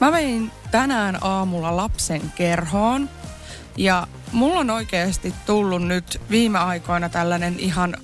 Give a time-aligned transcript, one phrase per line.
[0.00, 3.08] Mä vein tänään aamulla lapsen kerhoon
[3.76, 7.96] ja mulla on oikeasti tullut nyt viime aikoina tällainen ihan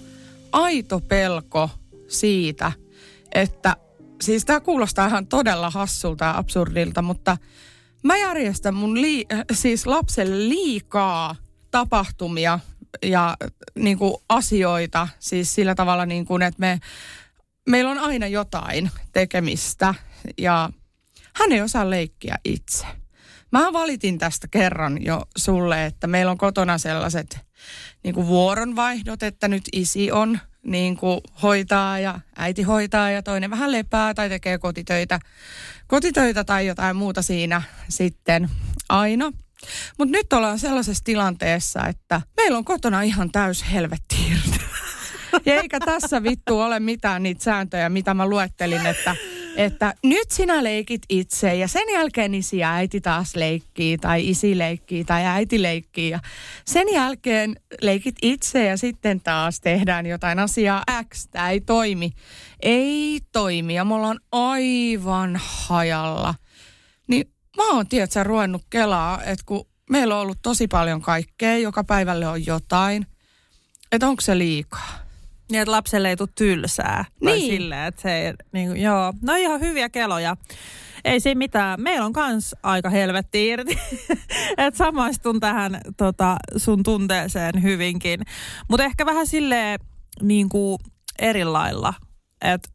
[0.53, 1.71] aito pelko
[2.09, 2.73] siitä,
[3.35, 3.77] että
[4.23, 7.37] siis tämä kuulostaa ihan todella hassulta ja absurdilta, mutta
[8.03, 11.37] mä järjestän mun lii, siis lapselle liikaa
[11.71, 12.59] tapahtumia
[13.03, 13.37] ja
[13.75, 16.81] niin kuin asioita, siis sillä tavalla niin kuin, että me,
[17.69, 19.95] meillä on aina jotain tekemistä
[20.39, 20.71] ja
[21.35, 22.87] hän ei osaa leikkiä itse.
[23.53, 27.41] Mä valitin tästä kerran jo sulle, että meillä on kotona sellaiset
[28.05, 33.51] niin kuin vuoronvaihdot, että nyt isi on niin kuin hoitaa ja äiti hoitaa ja toinen
[33.51, 35.19] vähän lepää tai tekee kotitöitä,
[35.87, 38.51] kotitöitä tai jotain muuta siinä sitten
[38.89, 39.33] aina.
[39.99, 44.63] Mutta nyt ollaan sellaisessa tilanteessa, että meillä on kotona ihan täys helvetti irti.
[45.47, 49.17] Ja eikä tässä vittu ole mitään niitä sääntöjä, mitä mä luettelin, että
[49.57, 54.59] että nyt sinä leikit itse ja sen jälkeen isi ja äiti taas leikkii tai isi
[54.59, 56.21] leikkii tai äiti leikkii ja
[56.65, 60.83] sen jälkeen leikit itse ja sitten taas tehdään jotain asiaa
[61.15, 61.29] X.
[61.31, 62.13] Tämä ei toimi.
[62.63, 66.35] Ei toimi ja me ollaan aivan hajalla.
[67.09, 71.85] Niin mä oon tiedätkö ruvennut kelaa, että kun meillä on ollut tosi paljon kaikkea, joka
[71.85, 73.07] päivälle on jotain,
[73.93, 75.02] että onko se liikaa?
[75.53, 77.05] Niin, että lapselle ei tule tylsää.
[77.25, 77.53] Tai Niin.
[77.53, 79.13] silleen, että se ei, niin kuin, joo.
[79.23, 80.37] No ihan hyviä keloja.
[81.05, 81.81] Ei siinä mitään.
[81.83, 83.79] Meillä on kans aika helvetti irti.
[84.59, 88.21] että samaistun tähän tota, sun tunteeseen hyvinkin.
[88.69, 89.81] Mutta ehkä vähän silleen
[90.23, 90.79] niin kuin
[91.19, 91.95] eri lailla.
[92.43, 92.69] Et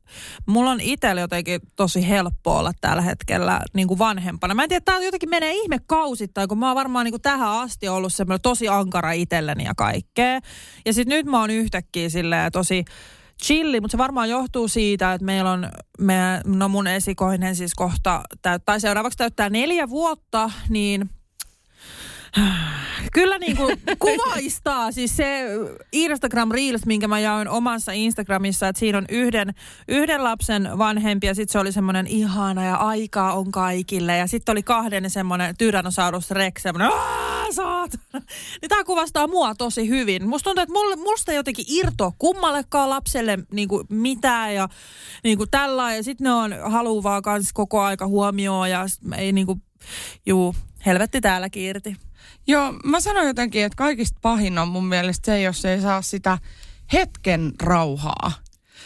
[0.46, 4.54] mulla on itsellä jotenkin tosi helppo olla tällä hetkellä niin kuin vanhempana.
[4.54, 7.52] Mä en tiedä, tää jotenkin menee ihme kausittain, kun mä oon varmaan niin kuin tähän
[7.52, 10.40] asti ollut semmoinen tosi ankara itselleni ja kaikkea.
[10.86, 12.86] Ja sitten nyt mä oon yhtäkkiä silleen tosi
[13.44, 15.70] chilli, mutta se varmaan johtuu siitä, että meillä on,
[16.00, 18.24] me, no mun esikoinen siis kohta,
[18.66, 21.10] tai seuraavaksi täyttää neljä vuotta, niin
[23.14, 25.44] Kyllä niin kuin kuvaistaa siis se
[25.92, 29.54] Instagram Reels, minkä mä jaoin omassa Instagramissa, että siinä on yhden,
[29.88, 34.18] yhden lapsen vanhempi ja sitten se oli semmoinen ihana ja aikaa on kaikille.
[34.18, 37.92] Ja sitten oli kahden semmoinen Tyrannosaurus Rex, semmoinen "Aa, saat.
[38.62, 40.28] Niin tämä kuvastaa mua tosi hyvin.
[40.28, 44.70] Musta tuntuu, että mulle, musta jotenkin irtoa kummallekaan lapselle niin kuin mitään ja
[45.24, 45.96] niin kuin tällä.
[45.96, 48.86] Ja sitten ne on haluu vaan kans koko aika huomioon ja
[49.18, 49.62] ei niin kuin,
[50.26, 50.56] juu,
[50.86, 51.96] helvetti täälläkin irti.
[52.48, 56.38] Joo, mä sanoin jotenkin, että kaikista pahin on mun mielestä se, jos ei saa sitä
[56.94, 58.32] hetken rauhaa.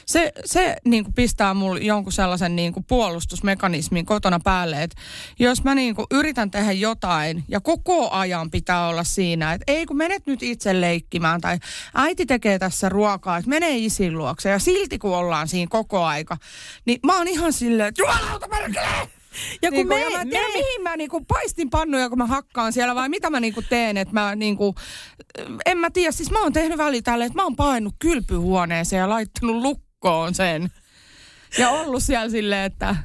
[0.06, 5.02] Se, se niin kuin pistää mulle jonkun sellaisen niin kuin puolustusmekanismin kotona päälle, että
[5.40, 9.86] jos mä niin kuin yritän tehdä jotain ja koko ajan pitää olla siinä, että ei
[9.86, 11.60] kun menet nyt itse leikkimään tai
[11.94, 16.38] äiti tekee tässä ruokaa, että menee isin luokse ja silti kun ollaan siinä koko aika,
[16.86, 19.21] niin mä oon ihan silleen, että jumalauta perkele!
[19.62, 22.10] Ja kun Niin me, me, ja mä en tiedä, me, mihin mä niinku paistin pannuja,
[22.10, 24.76] kun mä hakkaan siellä, vai mitä mä niinku teen, että mä niinku,
[25.66, 29.10] en mä tiedä, siis mä oon tehnyt väliin tälle, että mä oon painut kylpyhuoneeseen ja
[29.10, 30.72] laittanut lukkoon sen.
[31.58, 32.96] Ja ollut siellä silleen, että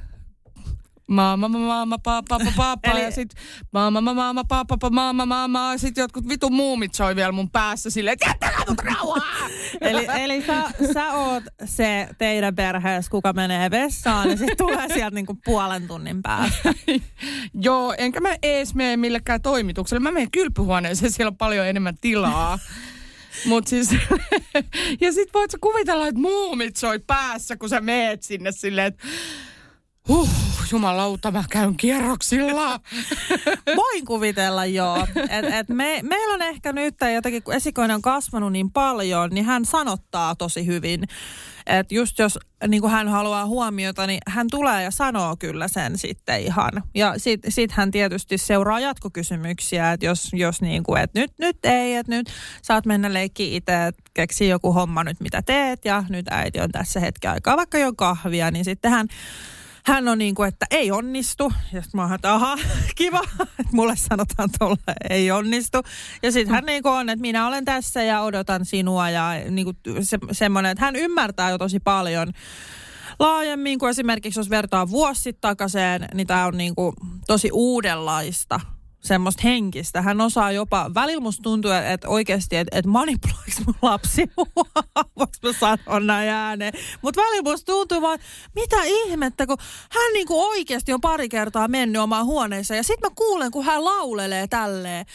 [1.11, 3.31] Maama, maama, papa, papa, Eli- ja sit
[3.73, 8.27] maama, maama, papa, maama, maama, sit jotkut vitun muumit soi vielä mun päässä silleen, että
[8.27, 9.49] jättäkää mut rauhaa!
[9.81, 10.63] eli, eli sä,
[10.93, 16.23] sä oot se teidän perheessä, kuka menee vessaan ja sitten tulee sieltä niinku puolen tunnin
[16.23, 16.73] päästä.
[17.67, 20.01] Joo, enkä mä ees mene millekään toimitukselle.
[20.01, 22.59] Mä menen kylpyhuoneeseen, siellä on paljon enemmän tilaa.
[23.47, 23.91] Mut siis,
[25.01, 29.07] ja sit voit sä kuvitella, että muumit soi päässä, kun sä meet sinne silleen, että
[30.09, 30.31] huh,
[30.73, 32.81] jumalauta, mä käyn kierroksilla.
[33.77, 35.07] Voin kuvitella joo.
[35.29, 39.45] Et, et me, meillä on ehkä nyt jotenkin, kun esikoinen on kasvanut niin paljon, niin
[39.45, 41.05] hän sanottaa tosi hyvin.
[41.67, 42.39] Että just jos
[42.69, 46.73] niin kuin hän haluaa huomiota, niin hän tulee ja sanoo kyllä sen sitten ihan.
[46.95, 51.57] Ja sitten sit hän tietysti seuraa jatkokysymyksiä, että jos, jos niin kuin, että nyt, nyt
[51.65, 52.31] ei, että nyt
[52.63, 56.73] saat mennä leikkiin itse, että keksi joku homma nyt mitä teet ja nyt äiti on
[56.73, 59.09] tässä hetken aikaa vaikka jo kahvia, niin sitten hän
[59.87, 61.53] hän on niin kuin, että ei onnistu.
[61.73, 62.57] Ja sitten mä oon, että aha,
[62.99, 64.77] kiva, että mulle sanotaan tuolla,
[65.11, 65.79] ei onnistu.
[66.23, 69.65] Ja sitten hän niin kuin on, että minä olen tässä ja odotan sinua ja niin
[69.65, 72.33] kuin se, semmoinen, että hän ymmärtää jo tosi paljon
[73.19, 75.81] laajemmin kuin esimerkiksi jos vertaa vuosi takaisin,
[76.15, 76.97] niin tämä on niin kuin
[77.27, 78.61] tosi uudenlaista
[79.07, 80.03] semmoista henkistä.
[80.03, 84.31] Hän osaa jopa, välillä musta tuntuu, että oikeasti, että, että manipuloiko mun lapsi
[85.19, 86.73] Voinko mä sanoa näin ääneen?
[87.03, 88.19] Mutta välillä musta tuntuu vaan,
[88.55, 89.57] mitä ihmettä, kun
[89.91, 92.77] hän niinku oikeasti on pari kertaa mennyt omaan huoneeseen.
[92.77, 95.07] Ja sitten mä kuulen, kun hän laulelee tälleen.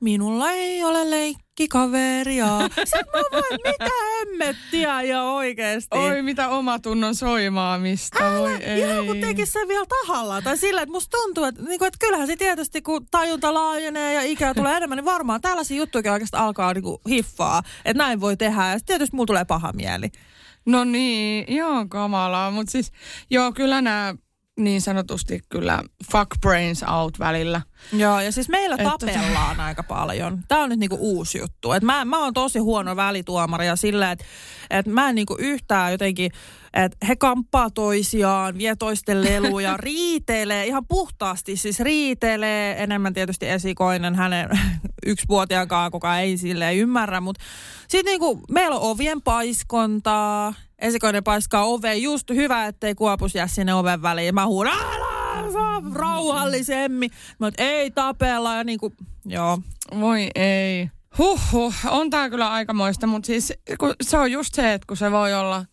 [0.00, 2.46] Minulla ei ole leikkikaveria.
[2.84, 5.98] Sitten mä vaan, mitä hemmettiä ja oikeesti.
[5.98, 8.18] Oi, mitä omatunnon soimaamista.
[8.26, 8.80] Älä, Voi ei.
[8.80, 10.42] ihan kun tekisi sen vielä tahalla.
[10.42, 14.14] Tai sillä, että musta tuntuu, että, niin kuin, että kyllähän se tietysti, kun tajunta laajenee
[14.14, 17.62] ja ikää tulee enemmän, niin varmaan tällaisia juttuja oikeastaan alkaa niin kuin hiffaa.
[17.84, 18.66] Että näin voi tehdä.
[18.66, 20.10] Ja tietysti mulla tulee paha mieli.
[20.66, 22.50] No niin, ihan kamalaa.
[22.50, 22.92] Mutta siis,
[23.30, 24.14] joo, kyllä nämä
[24.56, 25.82] niin sanotusti kyllä
[26.12, 27.60] fuck brains out välillä.
[27.92, 30.42] Joo, ja siis meillä tapellaan aika paljon.
[30.48, 31.72] Tämä on nyt niinku uusi juttu.
[31.72, 34.24] Et mä, mä oon tosi huono välituomari ja sillä, että
[34.70, 36.30] et mä en niinku yhtään jotenkin,
[36.74, 44.14] että he kamppaa toisiaan, vie toisten leluja, riitelee ihan puhtaasti, siis riitelee enemmän tietysti esikoinen
[44.14, 44.48] hänen
[45.06, 47.44] yksivuotiaan kuka ei sille ymmärrä, mutta
[47.88, 53.74] sitten niinku meillä on ovien paiskontaa, esikoinen paiskaa oveen, just hyvä, ettei kuopus jää sinne
[53.74, 54.34] oven väliin.
[54.34, 54.78] Mä huudan,
[55.94, 57.10] rauhallisemmin.
[57.38, 58.92] Mä ei tapella ja niinku,
[59.24, 59.58] joo.
[60.00, 60.90] Voi ei.
[61.18, 63.52] Huhhuh, on tää kyllä aikamoista, mutta siis
[64.02, 65.64] se on just se, että kun se voi olla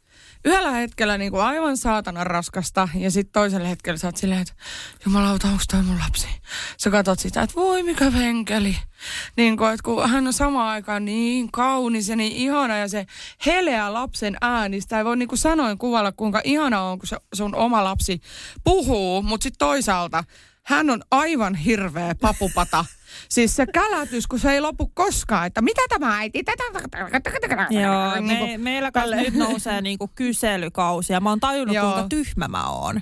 [0.45, 4.53] yhdellä hetkellä niin kuin aivan saatana raskasta ja sitten toisella hetkellä sä oot silleen, että
[5.05, 6.27] jumalauta, onko toi mun lapsi?
[6.77, 8.77] Sä katsot sitä, että voi mikä venkeli.
[9.37, 13.05] Niin kuin, että kun hän on samaan aikaan niin kaunis ja niin ihana ja se
[13.45, 17.17] heleä lapsen ääni, sitä ei voi niin kuin sanoin kuvalla, kuinka ihana on, kun se
[17.33, 18.21] sun oma lapsi
[18.63, 20.23] puhuu, mutta sitten toisaalta
[20.65, 22.85] hän on aivan hirveä papupata.
[23.29, 26.43] Siis se kälätys, kun se ei lopu koskaan, että mitä tämä äiti?
[26.43, 26.63] Tätä,
[27.71, 31.91] Joo, Niin me, kuin meillä kanssa nyt nousee niinku kyselykausi ja mä oon tajunnut, Joo.
[31.91, 33.01] kuinka tyhmä mä oon.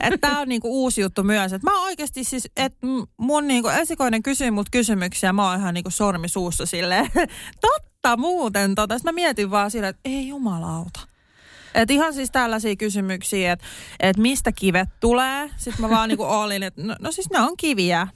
[0.00, 1.52] Että tää on niinku uusi juttu myös.
[1.52, 2.86] Että mä oon oikeasti siis, että
[3.16, 7.10] mun niinku esikoinen kysyy mut kysymyksiä, mä oon ihan niinku sormi suussa silleen,
[7.60, 8.98] totta muuten tota.
[8.98, 11.00] Sitten mä mietin vaan silleen, että ei jumalauta.
[11.74, 13.66] Et ihan siis tällaisia kysymyksiä, että
[14.00, 15.50] et mistä kivet tulee.
[15.56, 18.08] Sitten mä vaan niinku olin, että no, no siis ne on kiviä.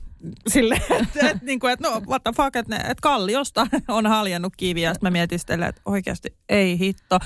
[0.49, 4.95] Silleen, että et, niinku, et, no what the fuck, että et kalliosta on haljennut kiviä.
[4.95, 5.39] Sitten mä mietin
[5.69, 7.19] että oikeasti ei hitto.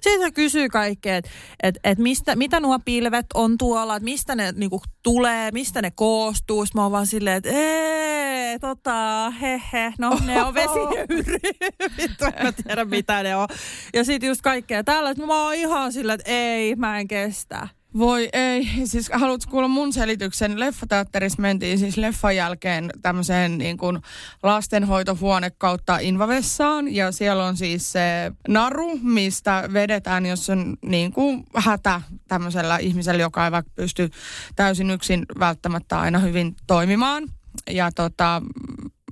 [0.00, 1.30] Sitten se kysyy kaikkea, että
[1.62, 5.90] et, et mistä, mitä nuo pilvet on tuolla, että mistä ne niinku tulee, mistä ne
[5.90, 6.66] koostuu.
[6.66, 11.24] Sitten mä oon vaan silleen, että ee, tota, hehe, no ne on vesihöyry.
[11.98, 13.48] Vittu, en mä tiedä mitä ne on.
[13.94, 15.26] Ja sitten just kaikkea tällaista.
[15.26, 17.68] Mä oon ihan silleen, että ei, mä en kestä.
[17.98, 18.68] Voi ei.
[18.84, 20.60] Siis haluatko kuulla mun selityksen?
[20.60, 23.98] Leffateatterissa mentiin siis leffan jälkeen tämmöiseen niin kuin
[24.42, 26.94] lastenhoitohuone kautta invavessaan.
[26.94, 33.22] Ja siellä on siis se naru, mistä vedetään, jos on niin kuin hätä tämmöisellä ihmisellä,
[33.22, 34.10] joka ei vaikka pysty
[34.56, 37.28] täysin yksin välttämättä aina hyvin toimimaan.
[37.70, 38.42] Ja tota,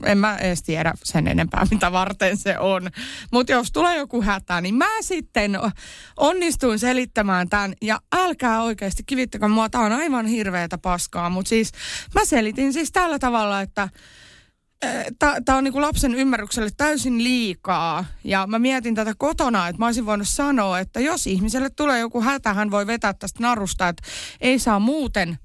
[0.06, 2.90] en mä edes tiedä sen enempää, mitä varten se on.
[3.32, 5.58] Mutta jos tulee joku hätä, niin mä sitten
[6.16, 7.75] onnistuin selittämään tämän.
[7.82, 11.31] Ja älkää oikeasti kivittäkö mua, tää on aivan hirveätä paskaa.
[11.31, 11.72] Mutta siis
[12.14, 13.88] mä selitin siis tällä tavalla, että
[15.44, 18.04] tämä on niinku lapsen ymmärrykselle täysin liikaa.
[18.25, 22.20] Ja mä mietin tätä kotona, että mä olisin voinut sanoa, että jos ihmiselle tulee joku
[22.20, 24.02] hätä, hän voi vetää tästä narusta, että
[24.40, 25.38] ei saa muuten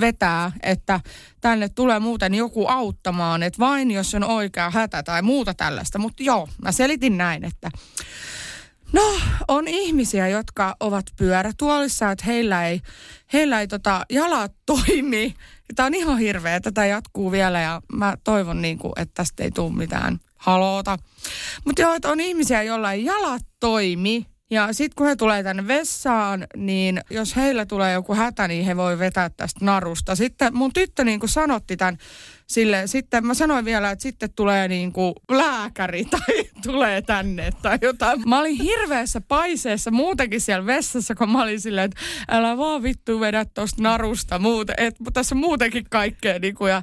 [0.00, 1.00] vetää, että
[1.40, 5.98] tänne tulee muuten joku auttamaan, että vain jos on oikea hätä tai muuta tällaista.
[5.98, 7.70] Mutta joo, mä selitin näin, että
[8.92, 9.02] No,
[9.48, 12.80] on ihmisiä, jotka ovat pyörätuolissa, että heillä ei,
[13.32, 15.34] heillä ei tota jalat toimi.
[15.74, 19.50] Tämä on ihan hirveä, tätä jatkuu vielä ja mä toivon, niin kuin, että tästä ei
[19.50, 20.98] tule mitään haloota.
[21.64, 24.26] Mutta joo, että on ihmisiä, joilla ei jalat toimi.
[24.50, 28.76] Ja sitten kun he tulee tänne vessaan, niin jos heillä tulee joku hätä, niin he
[28.76, 30.14] voi vetää tästä narusta.
[30.14, 31.98] Sitten mun tyttö niin kuin sanotti tämän
[32.46, 37.78] sille, sitten mä sanoin vielä, että sitten tulee niin kuin lääkäri tai tulee tänne tai
[37.82, 38.28] jotain.
[38.28, 43.20] Mä olin hirveässä paiseessa muutenkin siellä vessassa, kun mä olin silleen, että älä vaan vittu
[43.20, 46.82] vedä tosta narusta muuten, että tässä on muutenkin kaikkea niin kuin ja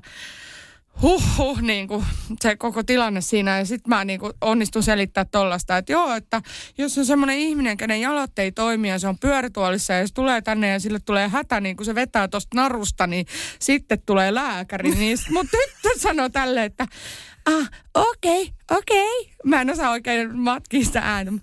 [1.02, 2.06] huh, niin kuin
[2.42, 3.58] se koko tilanne siinä.
[3.58, 6.42] Ja sitten mä niin kuin onnistun selittämään tollasta, että joo, että
[6.78, 10.42] jos on semmoinen ihminen, kenen jalat ei toimi ja se on pyörätuolissa ja se tulee
[10.42, 13.26] tänne ja sille tulee hätä, niin kun se vetää tosta narusta, niin
[13.60, 14.94] sitten tulee lääkäri.
[15.04, 16.88] Niin sit mun tyttö sanoi tälle, että
[17.46, 19.20] ah, okei, okay, okei.
[19.20, 19.34] Okay.
[19.46, 21.42] Mä en osaa oikein matkia sitä äänen.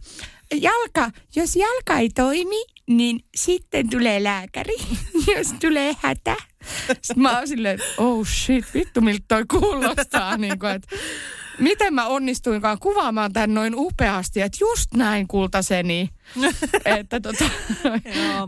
[0.55, 4.75] Jalka, jos jalka ei toimi, niin sitten tulee lääkäri,
[5.37, 6.37] jos tulee hätä.
[7.03, 10.37] Sitten mä oon silleen, että oh shit, vittu miltä toi kuulostaa.
[10.37, 10.97] niin kuin, että
[11.59, 16.11] miten mä onnistuinkaan kuvaamaan tämän noin upeasti, että just näin kultaseni.
[16.85, 17.45] että tota,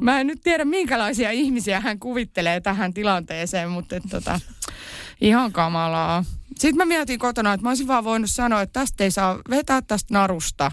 [0.01, 4.41] mä en nyt tiedä minkälaisia ihmisiä hän kuvittelee tähän tilanteeseen, mutta et, tota,
[5.23, 6.25] Ihan kamalaa.
[6.59, 9.83] Sitten mä mietin kotona, että mä olisin vaan voinut sanoa, että tästä ei saa vetää
[9.83, 10.73] tästä narusta.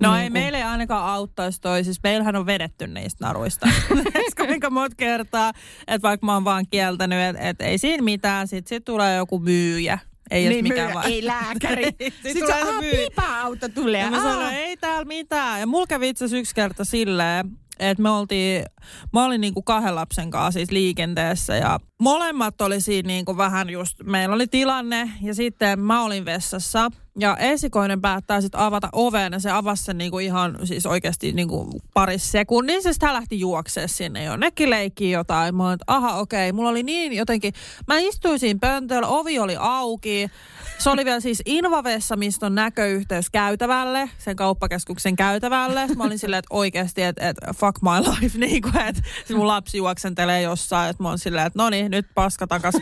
[0.00, 3.68] No ei meille ei ainakaan auttaisi toi, siis meillähän on vedetty niistä naruista.
[4.46, 5.52] Kuinka monta kertaa,
[5.86, 9.38] että vaikka mä oon vaan kieltänyt, että, että ei siinä mitään, sit, sit tulee joku
[9.38, 9.98] myyjä.
[10.30, 11.06] Ei niin, mikään myy- vaan.
[11.06, 11.84] ei lääkäri.
[11.90, 13.08] Sitten Sitten tulee se, se "Aa, myyjä.
[13.10, 14.00] pipa-auto tulee.
[14.00, 15.60] Ja mä aa." sanoin, ei täällä mitään.
[15.60, 18.64] Ja mulla kävi itse yksi kerta silleen, että me oltiin,
[19.12, 23.96] mä olin niinku kahden lapsen kanssa siis liikenteessä ja molemmat oli siinä niinku vähän just,
[24.04, 29.38] meillä oli tilanne ja sitten mä olin vessassa ja esikoinen päättää sitten avata oven ja
[29.38, 32.92] se avasi sen niinku ihan siis oikeasti niinku parissa sekunnissa.
[32.92, 35.54] Sitten hän lähti juoksee sinne jonnekin leikkiin jotain.
[35.54, 37.54] Mä olin, että aha okei, mulla oli niin jotenkin,
[37.88, 40.30] mä istuin siinä pöntöllä, ovi oli auki.
[40.78, 45.86] Se oli vielä siis Invavessa, mistä on näköyhteys käytävälle, sen kauppakeskuksen käytävälle.
[45.96, 49.48] Mä olin silleen, että oikeasti, että, että fuck my life, niin kuin, että siis mun
[49.48, 52.74] lapsi juoksentelee jossain, että mä oon silleen, että no niin, nyt paska takas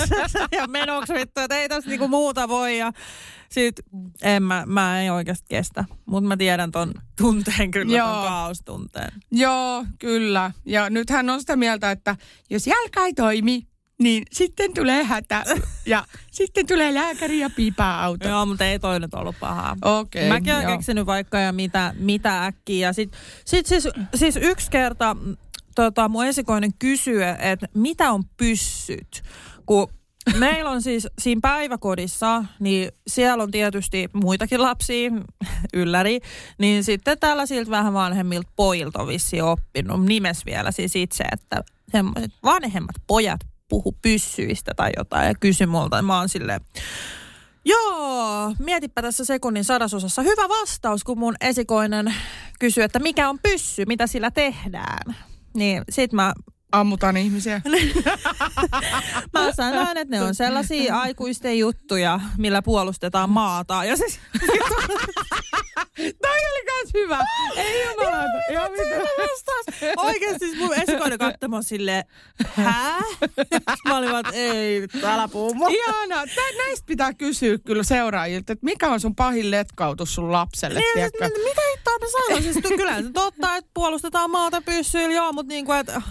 [0.58, 2.78] ja menoksi vittu, että ei tässä niinku muuta voi.
[2.78, 2.92] Ja
[3.52, 3.80] sit
[4.22, 8.12] en mä, mä en oikeasti kestä, mutta mä tiedän ton tunteen kyllä, Joo.
[8.12, 9.12] ton kaostunteen.
[9.30, 10.52] Joo, kyllä.
[10.64, 12.16] Ja nyt hän on sitä mieltä, että
[12.50, 13.66] jos jalka ei toimi,
[14.02, 15.44] niin sitten tulee hätä.
[15.86, 18.28] Ja sitten tulee lääkäri ja pipa-auto.
[18.28, 19.76] Joo, mutta ei toi nyt ollut pahaa.
[19.84, 22.88] Okei, Mäkin olen keksinyt vaikka ja mitä, mitä äkkiä.
[22.88, 23.12] Ja sit,
[23.44, 25.16] sit siis, siis yksi kerta
[25.74, 29.22] tota, mun esikoinen kysyy, että mitä on pyssyt.
[29.66, 29.88] Kun
[30.38, 35.10] meillä on siis siinä päiväkodissa, niin siellä on tietysti muitakin lapsia,
[35.74, 36.20] ylläri,
[36.58, 40.04] niin sitten tällaisilta vähän vanhemmilta pojilta on vissiin oppinut.
[40.06, 45.96] Nimes vielä siis itse, että semmoiset vanhemmat pojat puhu pyssyistä tai jotain ja kysy multa.
[45.96, 46.60] Ja Mä oon silleen,
[47.64, 50.22] Joo, mietipä tässä sekunnin sadasosassa.
[50.22, 52.14] Hyvä vastaus, kun mun esikoinen
[52.58, 55.16] kysyy, että mikä on pyssy, mitä sillä tehdään.
[55.56, 56.32] Niin sit mä,
[56.72, 57.60] Ammutaan ihmisiä.
[59.34, 63.84] mä sanoin, että ne on sellaisia aikuisten juttuja, millä puolustetaan maata.
[63.84, 64.20] Ja siis,
[65.96, 67.18] Toi oli kans hyvä.
[67.56, 68.52] Ei jumalauta.
[68.52, 68.98] Joo, mitä?
[69.18, 69.94] vastaus.
[69.96, 72.04] Oikeesti siis mun esikoinen katsoi mua silleen,
[72.54, 72.98] hää?
[73.88, 75.68] Mä olin vaan, ei, älä puhu mua.
[75.68, 76.26] Ihanaa.
[76.26, 81.00] Tä- Näistä pitää kysyä kyllä seuraajilta, että mikä on sun pahin letkautus sun lapselle, Niin,
[81.00, 81.38] siis, tiedätkö?
[81.44, 82.42] mitä hittoa mä sanon?
[82.42, 86.02] Siis kyllä se totta, että puolustetaan maata pyssyillä, joo, mutta niin kuin, että äh,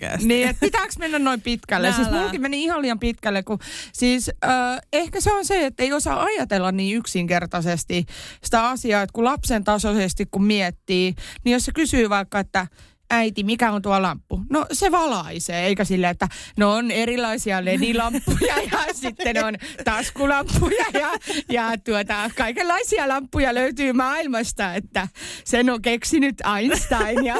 [0.00, 0.28] oikeesti.
[0.28, 1.92] Niin, että pitääkö mennä noin pitkälle?
[1.92, 2.20] Siis Älä.
[2.20, 3.58] mulkin meni ihan liian pitkälle, kun
[3.92, 8.06] siis äh, ehkä se on se, että ei osaa ajatella niin yksinkertaisesti
[8.44, 11.14] sitä asiaa, että kun lapsen tasoisesti kun miettii,
[11.44, 12.66] niin jos se kysyy vaikka, että
[13.10, 14.42] äiti, mikä on tuo lamppu?
[14.50, 21.10] No se valaisee, eikä sille, että no on erilaisia ledilamppuja ja sitten on taskulamppuja ja,
[21.50, 25.08] ja tuota, kaikenlaisia lamppuja löytyy maailmasta, että
[25.44, 27.36] sen on keksinyt Einstein ja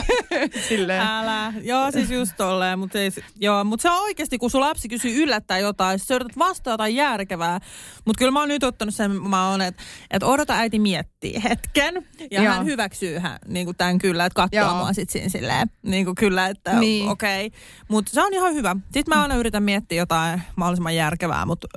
[0.68, 1.00] silleen.
[1.00, 1.52] Älä.
[1.62, 2.78] Joo, siis just tolleen.
[2.78, 2.98] Mutta
[3.40, 6.96] joo, mut se on oikeasti, kun sun lapsi kysyy yllättää jotain, sä yrität vastata jotain
[6.96, 7.60] järkevää.
[8.04, 12.06] Mutta kyllä mä oon nyt ottanut sen, mä oon, että et odota äiti miettii hetken.
[12.30, 12.52] Ja Joo.
[12.52, 16.14] hän hyväksyy hän, niin kuin tämän kyllä, että katsoo Mua sit siinä silleen, niin kuin
[16.14, 17.08] kyllä, että Niin.
[17.08, 17.46] okei.
[17.46, 17.60] Okay.
[17.88, 18.76] Mutta se on ihan hyvä.
[18.82, 21.68] Sitten mä aina yritän miettiä jotain mahdollisimman järkevää, mutta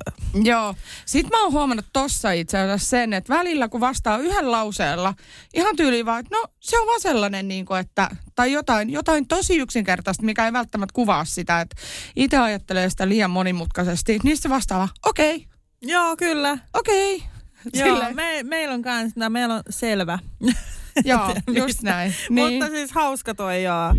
[0.44, 0.76] Joo.
[1.06, 5.14] Sitten mä oon huomannut tossa itse asiassa sen, että välillä kun vastaa yhden lauseella,
[5.54, 9.28] ihan tyyliin vaan, että no se on vaan sellainen, niin kuin, että, tai jotain, jotain
[9.28, 11.76] tosi yksinkertaista, mikä ei välttämättä kuvaa sitä, että
[12.16, 15.48] itse ajattelee sitä liian monimutkaisesti, niin se vastaa vaan, okei, okay,
[15.82, 16.58] joo, kyllä.
[16.74, 17.16] okei.
[17.16, 17.88] Okay.
[17.88, 20.20] Joo, me, meillä on kans, no, meillä on selvä.
[21.06, 22.16] Joo, just näin.
[22.30, 22.54] Niin.
[22.54, 23.94] Mutta siis hauska toi joo.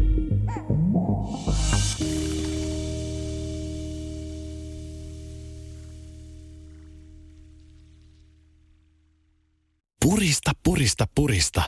[10.05, 11.63] Purista, purista, purista.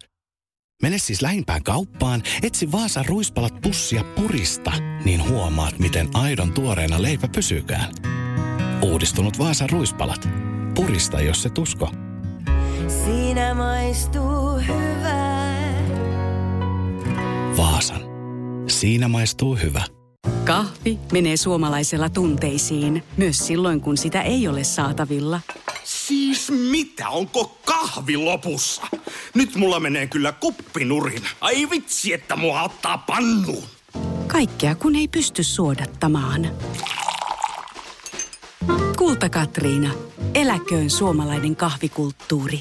[0.83, 4.73] Mene siis lähimpään kauppaan, etsi Vaasan ruispalat pussia purista,
[5.05, 7.95] niin huomaat, miten aidon tuoreena leipä pysykään.
[8.83, 10.29] Uudistunut Vaasan ruispalat.
[10.75, 12.06] Purista, jos se tusko.
[13.37, 15.75] Siinä maistuu hyvää.
[17.57, 18.01] Vaasan.
[18.69, 19.83] Siinä maistuu hyvä.
[20.45, 25.41] Kahvi menee suomalaisella tunteisiin, myös silloin kun sitä ei ole saatavilla.
[25.85, 28.83] Siis mitä, onko kahvi lopussa?
[29.35, 31.23] Nyt mulla menee kyllä kuppinurin.
[31.41, 33.65] Ai vitsi, että mua ottaa pannuun.
[34.27, 36.49] Kaikkea kun ei pysty suodattamaan.
[38.99, 39.91] Kulta Katriina.
[40.35, 42.61] Eläköön suomalainen kahvikulttuuri.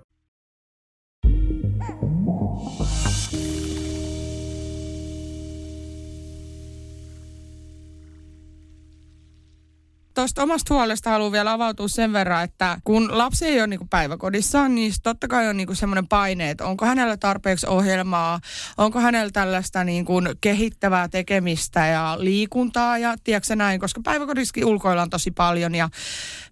[10.21, 14.67] Tuosta omasta huolesta haluan vielä avautua sen verran, että kun lapsi ei ole niinku päiväkodissa,
[14.67, 18.39] niin totta kai on niinku semmoinen paine, että onko hänellä tarpeeksi ohjelmaa,
[18.77, 25.31] onko hänellä tällaista niinku kehittävää tekemistä ja liikuntaa ja tiedätkö näin, koska päiväkodissakin ulkoillaan tosi
[25.31, 25.89] paljon ja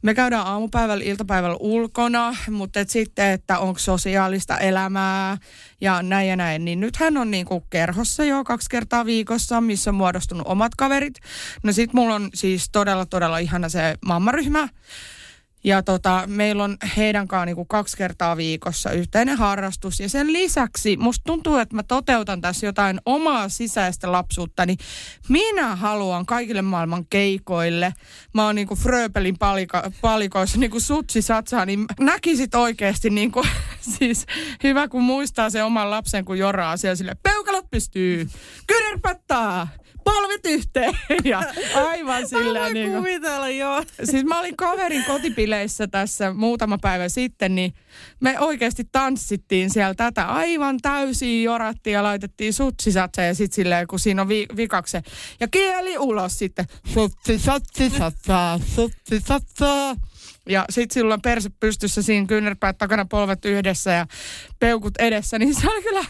[0.01, 5.37] me käydään aamupäivällä, iltapäivällä ulkona, mutta et sitten, että onko sosiaalista elämää
[5.81, 9.89] ja näin ja näin, niin nyt hän on niinku kerhossa jo kaksi kertaa viikossa, missä
[9.89, 11.13] on muodostunut omat kaverit.
[11.63, 14.69] No sit mulla on siis todella, todella ihana se mammaryhmä.
[15.63, 19.99] Ja tota, meillä on heidän kanssaan niinku kaksi kertaa viikossa yhteinen harrastus.
[19.99, 24.65] Ja sen lisäksi musta tuntuu, että mä toteutan tässä jotain omaa sisäistä lapsuutta.
[24.65, 24.77] Niin
[25.29, 27.93] minä haluan kaikille maailman keikoille.
[28.33, 33.43] Mä oon niinku Fröbelin palika, palikoissa niinku sutsi satsaa, niin näkisit oikeasti niinku,
[33.97, 34.25] siis
[34.63, 38.29] hyvä kun muistaa se oman lapsen, kun joraa siellä sille, peukalot pystyy,
[38.67, 39.67] kynerpattaa,
[40.03, 41.43] polvet yhteen ja
[41.75, 43.83] aivan sillä Mä niin voin kuvitella, joo.
[44.03, 47.73] Siis mä olin kaverin kotipileissä tässä muutama päivä sitten, niin
[48.19, 53.99] me oikeasti tanssittiin siellä tätä aivan täysin jorattiin ja laitettiin sutsisatsa ja sitten silleen, kun
[53.99, 55.01] siinä on vi- vikakse.
[55.39, 56.65] Ja kieli ulos sitten.
[56.93, 59.95] Sutsisatsi satsa, sutsisatsa.
[60.49, 64.07] Ja sitten silloin perse pystyssä siinä kyynärpäät takana polvet yhdessä ja
[64.59, 66.05] peukut edessä, niin se oli kyllä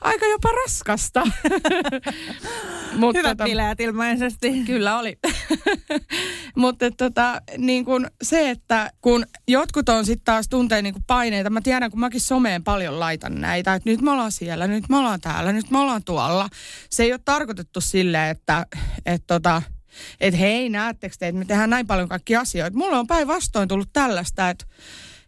[0.00, 1.22] aika jopa raskasta.
[2.96, 4.64] Mutta Hyvät bileet ilmeisesti.
[4.66, 5.18] Kyllä oli.
[6.56, 11.60] Mutta tota, niin kun se, että kun jotkut on sitten taas tuntee niin paineita, mä
[11.60, 15.20] tiedän, kun mäkin someen paljon laitan näitä, että nyt me ollaan siellä, nyt me ollaan
[15.20, 16.48] täällä, nyt me ollaan tuolla.
[16.90, 18.66] Se ei ole tarkoitettu silleen, että
[19.06, 19.62] et tota,
[20.20, 22.78] et hei, näettekö te, että me tehdään näin paljon kaikkia asioita.
[22.78, 24.64] Mulla on päinvastoin tullut tällaista, että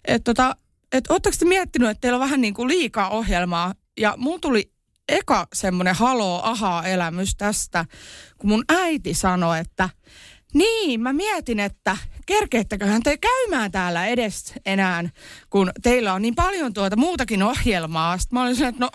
[0.04, 0.56] et tota,
[0.92, 4.69] et ootteko te miettinyt, että teillä on vähän niin kuin liikaa ohjelmaa, ja mulla tuli
[5.10, 7.84] eka semmoinen haloo ahaa-elämys tästä,
[8.38, 9.88] kun mun äiti sanoi, että
[10.54, 11.96] niin, mä mietin, että
[12.26, 15.04] kerkeetteköhän te käymään täällä edes enää,
[15.50, 18.18] kun teillä on niin paljon tuota muutakin ohjelmaa.
[18.18, 18.90] Sitten mä olin sen, että no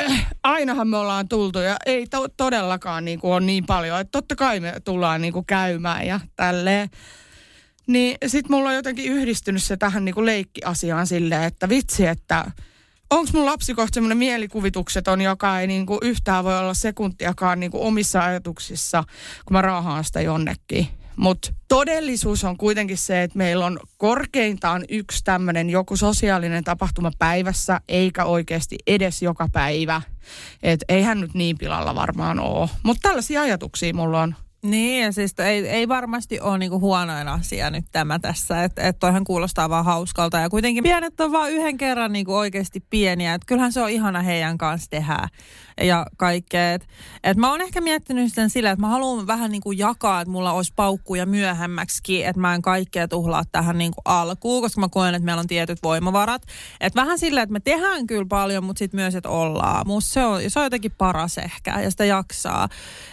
[0.00, 4.00] äh, ainahan me ollaan tultu ja ei to- todellakaan niin kuin ole niin paljon.
[4.00, 6.90] Että totta kai me tullaan niin kuin käymään ja tälleen.
[7.86, 12.44] Niin sit mulla on jotenkin yhdistynyt se tähän niin kuin leikkiasiaan silleen, että vitsi, että
[13.10, 18.24] onko mun lapsi kohta semmoinen mielikuvitukseton, joka ei niinku yhtään voi olla sekuntiakaan niinku omissa
[18.24, 19.04] ajatuksissa,
[19.44, 20.88] kun mä raahaan sitä jonnekin.
[21.16, 27.80] Mutta todellisuus on kuitenkin se, että meillä on korkeintaan yksi tämmöinen joku sosiaalinen tapahtuma päivässä,
[27.88, 30.02] eikä oikeasti edes joka päivä.
[30.62, 32.68] Et eihän nyt niin pilalla varmaan ole.
[32.82, 34.34] Mutta tällaisia ajatuksia mulla on.
[34.62, 38.64] Niin, siis ei, ei varmasti ole niinku huonoin asia nyt tämä tässä.
[38.64, 40.38] Että et toihan kuulostaa vaan hauskalta.
[40.38, 43.34] Ja kuitenkin pienet on vaan yhden kerran niinku oikeasti pieniä.
[43.34, 45.28] Että kyllähän se on ihana heidän kanssa tehdä
[45.82, 46.72] ja kaikkea.
[46.72, 46.88] Et,
[47.24, 50.52] et mä oon ehkä miettinyt sen sillä, että mä haluan vähän niinku jakaa, että mulla
[50.52, 52.26] olisi paukkuja myöhemmäksikin.
[52.26, 55.78] Että mä en kaikkea tuhlaa tähän niinku alkuun, koska mä koen, että meillä on tietyt
[55.82, 56.42] voimavarat.
[56.80, 59.86] Että vähän sillä, että me tehdään kyllä paljon, mutta sitten myös, että ollaan.
[59.86, 62.68] Musta se on, se on jotenkin paras ehkä ja sitä jaksaa.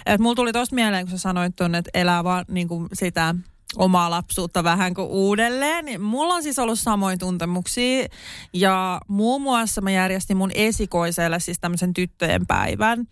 [0.06, 3.36] Et mulla tuli tosta mieleen, kun sä sanoit tuonne, että elää vaan niinku sitä
[3.76, 5.86] omaa lapsuutta vähän kuin uudelleen.
[5.86, 8.08] Niin Mulla on siis ollut samoin tuntemuksia
[8.54, 13.08] ja muun muassa mä järjestin mun esikoiselle siis tämmöisen tyttöjen päivän.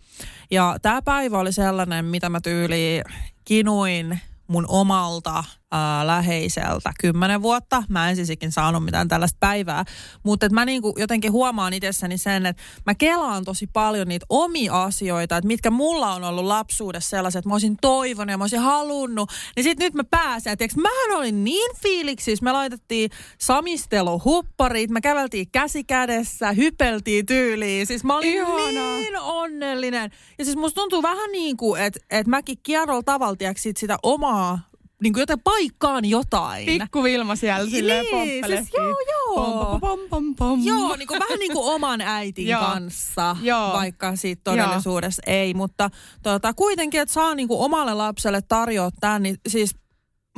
[0.50, 3.04] Ja tämä päivä oli sellainen, mitä mä tyyliin
[3.44, 7.82] kinuin mun omalta ää, läheiseltä kymmenen vuotta.
[7.88, 9.84] Mä en siis ikin saanut mitään tällaista päivää.
[10.22, 15.36] Mutta mä niinku jotenkin huomaan itsessäni sen, että mä kelaan tosi paljon niitä omia asioita,
[15.36, 19.30] että mitkä mulla on ollut lapsuudessa sellaiset, että mä olisin toivonut ja mä olisin halunnut.
[19.56, 20.58] Niin sit nyt mä pääsen.
[20.58, 22.44] Tiiäks, mähän olin niin fiiliksissä.
[22.44, 27.86] Me laitettiin samisteluhupparit, me käveltiin käsi kädessä, hypeltiin tyyliin.
[27.86, 28.96] Siis mä olin Ihanaa.
[28.96, 30.10] niin onnellinen.
[30.38, 33.96] Ja siis musta tuntuu vähän niin kuin, että, että mäkin kierrolla tavalla tiiäks, sit sitä
[34.02, 34.71] omaa
[35.02, 36.66] niin kuin jotain paikkaan jotain.
[36.66, 39.34] Pikku Vilma siellä silleen Niin, siis joo, joo.
[39.34, 40.60] Pom, pom, pom, pom.
[40.64, 42.60] Joo, niin kuin, vähän niin kuin oman äitin Joo.
[42.60, 43.72] kanssa, Joo.
[43.72, 45.54] vaikka siitä todellisuudessa ei.
[45.54, 45.90] Mutta
[46.22, 49.74] tota, kuitenkin, että saa niin kuin omalle lapselle tarjoa tämän, niin siis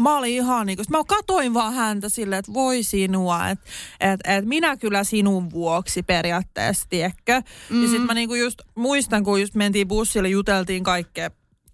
[0.00, 4.20] mä olin ihan niin kuin, mä katoin vaan häntä silleen, että voi sinua, että et,
[4.24, 7.42] et minä kyllä sinun vuoksi periaatteessa, tiedätkö?
[7.70, 7.83] Mm.
[7.83, 11.31] Ja sitten mä niin kuin just muistan, kun just mentiin bussille, juteltiin kaikkea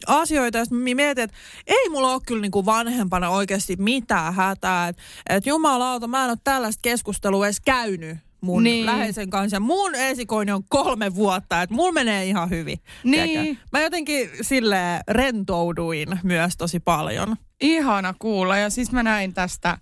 [0.06, 1.36] asioita, mä mietin, että
[1.66, 4.88] ei mulla ole kyllä niinku vanhempana oikeasti mitään hätää.
[4.88, 8.86] Että et jumalauta, mä en ole tällaista keskustelua edes käynyt mun Niin.
[8.86, 9.56] läheisen kanssa.
[9.56, 12.78] Ja mun esikoinen on kolme vuotta, että mulla menee ihan hyvin.
[13.04, 13.28] Niin.
[13.28, 13.64] tiedätkö?
[13.72, 17.36] Mä jotenkin sille rentouduin myös tosi paljon.
[17.60, 18.56] Ihana kuulla.
[18.56, 19.78] Ja siis mä näin tästä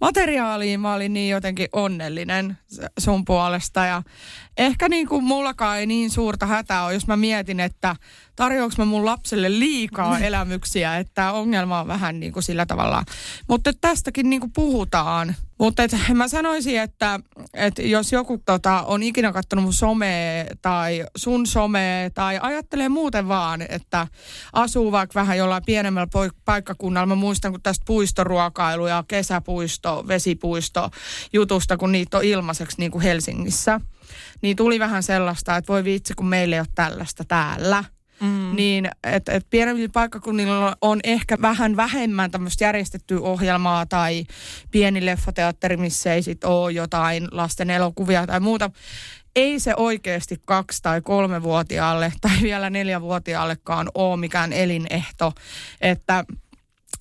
[0.00, 0.78] materiaalia.
[0.78, 2.58] Mä olin niin jotenkin onnellinen
[2.98, 3.84] sun puolesta.
[3.86, 4.02] Ja
[4.56, 7.96] ehkä niin kuin mullakaan ei niin suurta hätää ole, jos mä mietin, että
[8.36, 10.96] tarjoaks mä mun lapselle liikaa elämyksiä.
[10.98, 13.04] Että ongelma on vähän niin kuin sillä tavalla.
[13.48, 15.34] Mutta tästäkin niin kuin puhutaan.
[15.60, 17.20] Mutta et mä sanoisin, että,
[17.54, 23.28] että jos joku tota, on ikinä katsonut mun somea tai sun somea tai ajattelee muuten
[23.28, 24.06] vaan, että
[24.52, 26.08] asuu vaikka vähän jollain pienemmällä
[26.44, 27.06] paikkakunnalla.
[27.06, 30.90] Mä muistan, kun tästä puistoruokailu ja kesäpuisto, vesipuisto
[31.32, 33.80] jutusta, kun niitä on ilmaiseksi niin kuin Helsingissä.
[34.42, 37.84] Niin tuli vähän sellaista, että voi vitsi, kun meillä ei ole tällaista täällä.
[38.20, 38.56] Mm.
[38.56, 44.24] Niin, että et pienemmillä paikkakunnilla on ehkä vähän vähemmän tämmöistä järjestettyä ohjelmaa tai
[44.70, 48.70] pieni leffateatteri, missä ei sit ole jotain lasten elokuvia tai muuta.
[49.36, 55.32] Ei se oikeasti kaksi- tai kolmevuotiaalle tai vielä neljävuotiaallekaan ole mikään elinehto,
[55.80, 56.24] että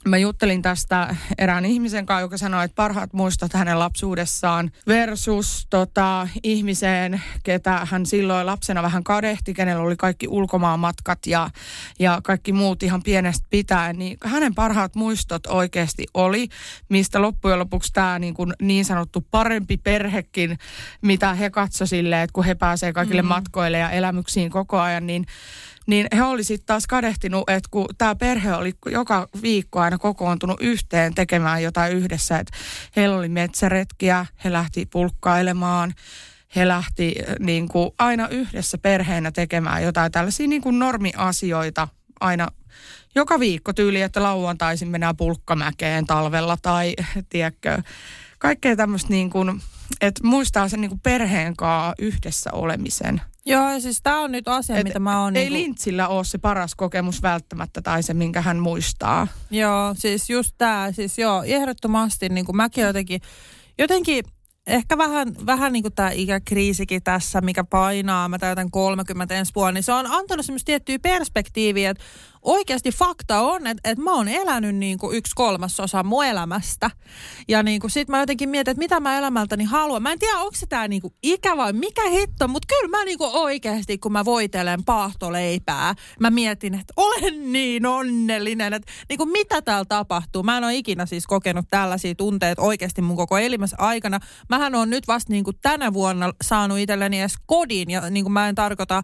[0.05, 6.27] Mä juttelin tästä erään ihmisen kanssa, joka sanoi, että parhaat muistot hänen lapsuudessaan versus tota,
[6.43, 11.49] ihmiseen, ketä hän silloin lapsena vähän kadehti, kenellä oli kaikki ulkomaanmatkat ja,
[11.99, 13.99] ja kaikki muut ihan pienestä pitäen.
[13.99, 16.47] Niin hänen parhaat muistot oikeasti oli,
[16.89, 20.57] mistä loppujen lopuksi tämä niin, kuin niin sanottu parempi perhekin,
[21.01, 23.27] mitä he katsoi silleen, että kun he pääsee kaikille mm.
[23.27, 25.25] matkoille ja elämyksiin koko ajan, niin
[25.89, 30.61] niin he oli sitten taas kadehtinut, että kun tämä perhe oli joka viikko aina kokoontunut
[30.61, 32.57] yhteen tekemään jotain yhdessä, että
[32.95, 35.93] heillä oli metsäretkiä, he lähti pulkkailemaan,
[36.55, 41.87] he lähti äh, niin kuin aina yhdessä perheenä tekemään jotain tällaisia niin kuin normiasioita
[42.19, 42.47] aina
[43.15, 46.95] joka viikko tyyli, että lauantaisin mennään pulkkamäkeen talvella tai
[47.29, 47.81] tiedätkö,
[48.39, 49.61] kaikkea tämmöistä niin kuin,
[50.01, 53.21] että muistaa sen niin kuin perheen kanssa yhdessä olemisen.
[53.45, 55.35] Joo, siis tämä on nyt asia, Et mitä mä oon...
[55.35, 59.27] Ei niinku- Lintsillä ole se paras kokemus välttämättä tai se, minkä hän muistaa.
[59.51, 63.21] Joo, siis just tämä, siis joo, ehdottomasti niin kuin mäkin jotenkin,
[63.77, 64.23] jotenkin
[64.67, 69.71] ehkä vähän, vähän niin kuin tämä ikäkriisikin tässä, mikä painaa, mä täytän 30 ensi vuonna,
[69.71, 72.03] niin se on antanut semmoista tiettyä perspektiiviä, että
[72.41, 76.91] oikeasti fakta on, että, että mä oon elänyt niin kuin yksi kolmasosa mun elämästä.
[77.47, 80.03] Ja niin kuin sit mä jotenkin mietin, että mitä mä elämältäni haluan.
[80.03, 83.05] Mä en tiedä, onko se tää niin kuin ikä vai mikä hitto, mutta kyllä mä
[83.05, 89.17] niin kuin oikeasti, kun mä voitelen paahtoleipää, mä mietin, että olen niin onnellinen, että niin
[89.17, 90.43] kuin mitä täällä tapahtuu.
[90.43, 94.19] Mä en ole ikinä siis kokenut tällaisia tunteita oikeasti mun koko elämässä aikana.
[94.49, 98.33] Mähän on nyt vasta niin kuin tänä vuonna saanut itselleni edes kodin, ja niin kuin
[98.33, 99.03] mä en tarkoita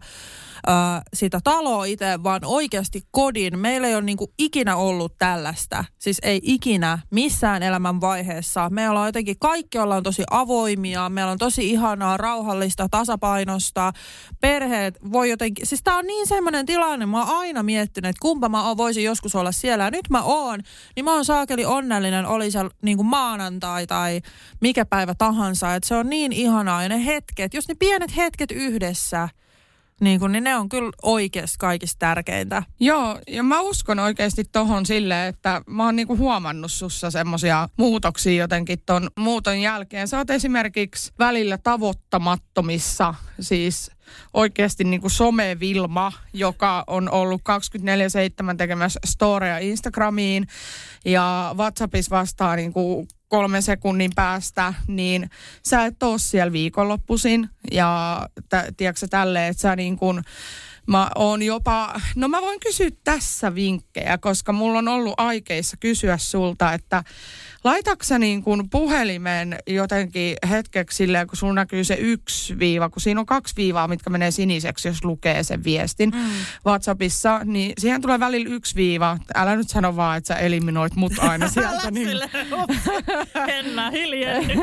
[0.68, 3.58] äh, sitä taloa itse, vaan oikeasti kodin.
[3.58, 5.84] Meillä ei ole niin kuin ikinä ollut tällaista.
[5.98, 8.70] Siis ei ikinä missään elämän vaiheessa.
[8.70, 11.08] Me ollaan jotenkin, kaikki ollaan tosi avoimia.
[11.08, 13.92] Meillä on tosi ihanaa, rauhallista, tasapainosta.
[14.40, 17.06] Perheet voi jotenkin, siis tää on niin semmoinen tilanne.
[17.06, 19.84] Mä oon aina miettinyt, että kumpa mä voisin joskus olla siellä.
[19.84, 20.60] Ja nyt mä oon,
[20.96, 24.20] niin mä oon saakeli onnellinen, oli se niin kuin maanantai tai
[24.60, 25.74] mikä päivä tahansa.
[25.74, 26.82] Että se on niin ihanaa.
[26.82, 29.28] Ja ne hetket, jos ne pienet hetket yhdessä,
[30.00, 32.62] niin, kun, niin ne on kyllä oikeasti kaikista tärkeintä.
[32.80, 38.42] Joo, ja mä uskon oikeasti tohon silleen, että mä oon niinku huomannut sussa semmosia muutoksia
[38.42, 40.08] jotenkin ton muuton jälkeen.
[40.08, 43.90] Sä oot esimerkiksi välillä tavoittamattomissa, siis
[44.34, 47.42] oikeasti niinku somevilma, joka on ollut
[48.52, 50.46] 24-7 tekemässä storeja Instagramiin
[51.04, 55.30] ja WhatsAppissa vastaa niinku kolmen sekunnin päästä, niin
[55.62, 57.48] sä et oo siellä viikonloppuisin.
[57.72, 60.22] Ja t- tiedätkö sä tälleen, että sä niin kuin,
[60.86, 66.18] mä oon jopa, no mä voin kysyä tässä vinkkejä, koska mulla on ollut aikeissa kysyä
[66.18, 67.04] sulta, että
[67.66, 73.20] laitatko niin kuin puhelimen jotenkin hetkeksi silleen, kun sulla näkyy se yksi viiva, kun siinä
[73.20, 76.30] on kaksi viivaa, mitkä menee siniseksi, jos lukee sen viestin mm.
[76.66, 79.18] WhatsAppissa, niin siihen tulee välillä yksi viiva.
[79.34, 81.90] Älä nyt sano vaan, että sä eliminoit mut aina sieltä.
[81.90, 82.08] niin...
[83.48, 84.58] Henna, hiljennyt.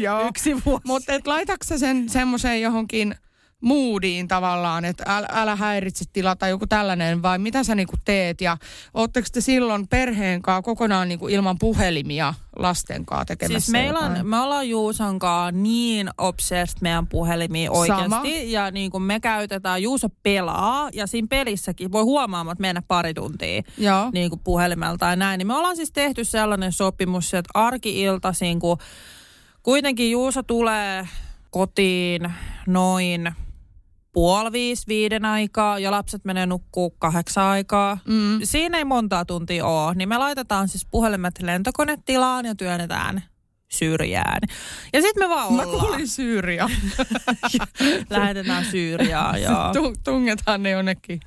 [0.00, 0.28] Joo.
[0.28, 0.82] Yksi vuosi.
[0.86, 3.14] Mutta et laitatko sä sen semmoiseen johonkin
[3.60, 8.40] moodiin tavallaan, että älä, älä häiritse tilaa tai joku tällainen, vai mitä sä niinku teet?
[8.40, 8.56] Ja
[8.94, 14.26] ootteko te silloin perheen kanssa kokonaan niinku ilman puhelimia lasten kanssa tekemässä Siis meillä on,
[14.26, 18.10] me ollaan Juuson kanssa niin obsessed meidän puhelimiin oikeasti.
[18.10, 18.22] Sama.
[18.44, 23.62] Ja niin kuin me käytetään, Juuso pelaa ja siinä pelissäkin voi huomaamaan mennä pari tuntia
[23.78, 24.10] Joo.
[24.12, 25.38] niin kuin puhelimelta ja näin.
[25.38, 28.78] Niin me ollaan siis tehty sellainen sopimus, että arki-iltaisin, kun
[29.62, 31.08] kuitenkin Juuso tulee
[31.50, 32.32] kotiin
[32.66, 33.34] noin
[34.12, 37.98] puoli viisi, viiden aikaa ja lapset menee nukkuu kahdeksan aikaa.
[38.08, 38.38] Mm.
[38.44, 43.22] Siinä ei montaa tuntia ole, niin me laitetaan siis puhelimet lentokonetilaan ja työnnetään
[43.68, 44.40] syrjään.
[44.92, 45.80] Ja sitten me vaan Mä ollaan.
[45.80, 46.70] kuulin Syyria.
[48.10, 49.72] Lähetetään Syyriaan, joo.
[49.72, 51.20] Tu- tungetaan ne jonnekin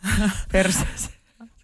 [0.51, 1.13] perseeseen.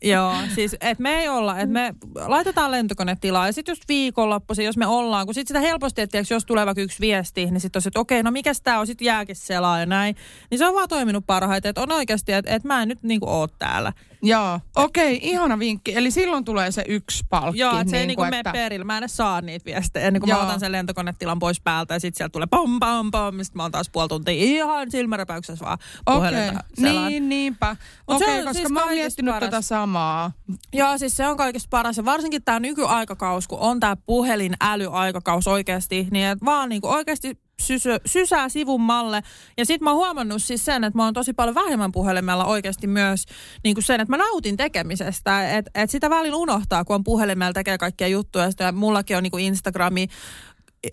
[0.04, 4.78] Joo, siis että me ei olla, että me laitetaan lentokonetilaa ja sitten just viikonloppuisin, jos
[4.78, 7.88] me ollaan, kun sitten sitä helposti, että jos tulee vaikka yksi viesti, niin sitten on
[7.88, 10.16] että okei, no mikä tämä on, sitten jääkin selaa ja näin.
[10.52, 13.30] Niin se on vaan toiminut parhaiten, että on oikeasti, että, että mä en nyt niinku
[13.30, 13.94] oo täällä.
[14.22, 15.96] Joo, okei, okay, ihana vinkki.
[15.96, 17.60] Eli silloin tulee se yksi palkki.
[17.60, 18.52] Joo, että se ei niin niinku mene että...
[18.52, 18.86] perille.
[18.86, 20.44] Mä en edes saa niitä viestejä ennen kuin mä Joo.
[20.44, 23.38] otan sen lentokonetilan pois päältä ja sitten sieltä tulee pom pom pom.
[23.38, 27.08] Sitten mä oon taas puoli tuntia ihan silmäräpäyksessä vaan Okei, puhelinta selaan.
[27.08, 27.76] niin, niinpä.
[28.08, 29.50] Okei, on koska siis mä oon miettinyt paras.
[29.50, 30.32] tätä samaa.
[30.74, 31.98] Joo, siis se on kaikista paras.
[31.98, 37.40] Ja varsinkin tämä nykyaikakaus, kun on tämä puhelin älyaikakaus oikeasti, niin et vaan niinku oikeasti
[37.60, 39.24] sysö, sysää sivun malle.
[39.58, 42.88] Ja sitten mä oon huomannut siis sen, että mä oon tosi paljon vähemmän puhelimella oikeasti
[42.88, 43.26] myös
[43.64, 45.58] niinku sen, että mä nautin tekemisestä.
[45.58, 48.50] Että et sitä välillä unohtaa, kun on puhelimella tekee kaikkia juttuja.
[48.60, 50.08] Ja mullakin on niinku Instagrami,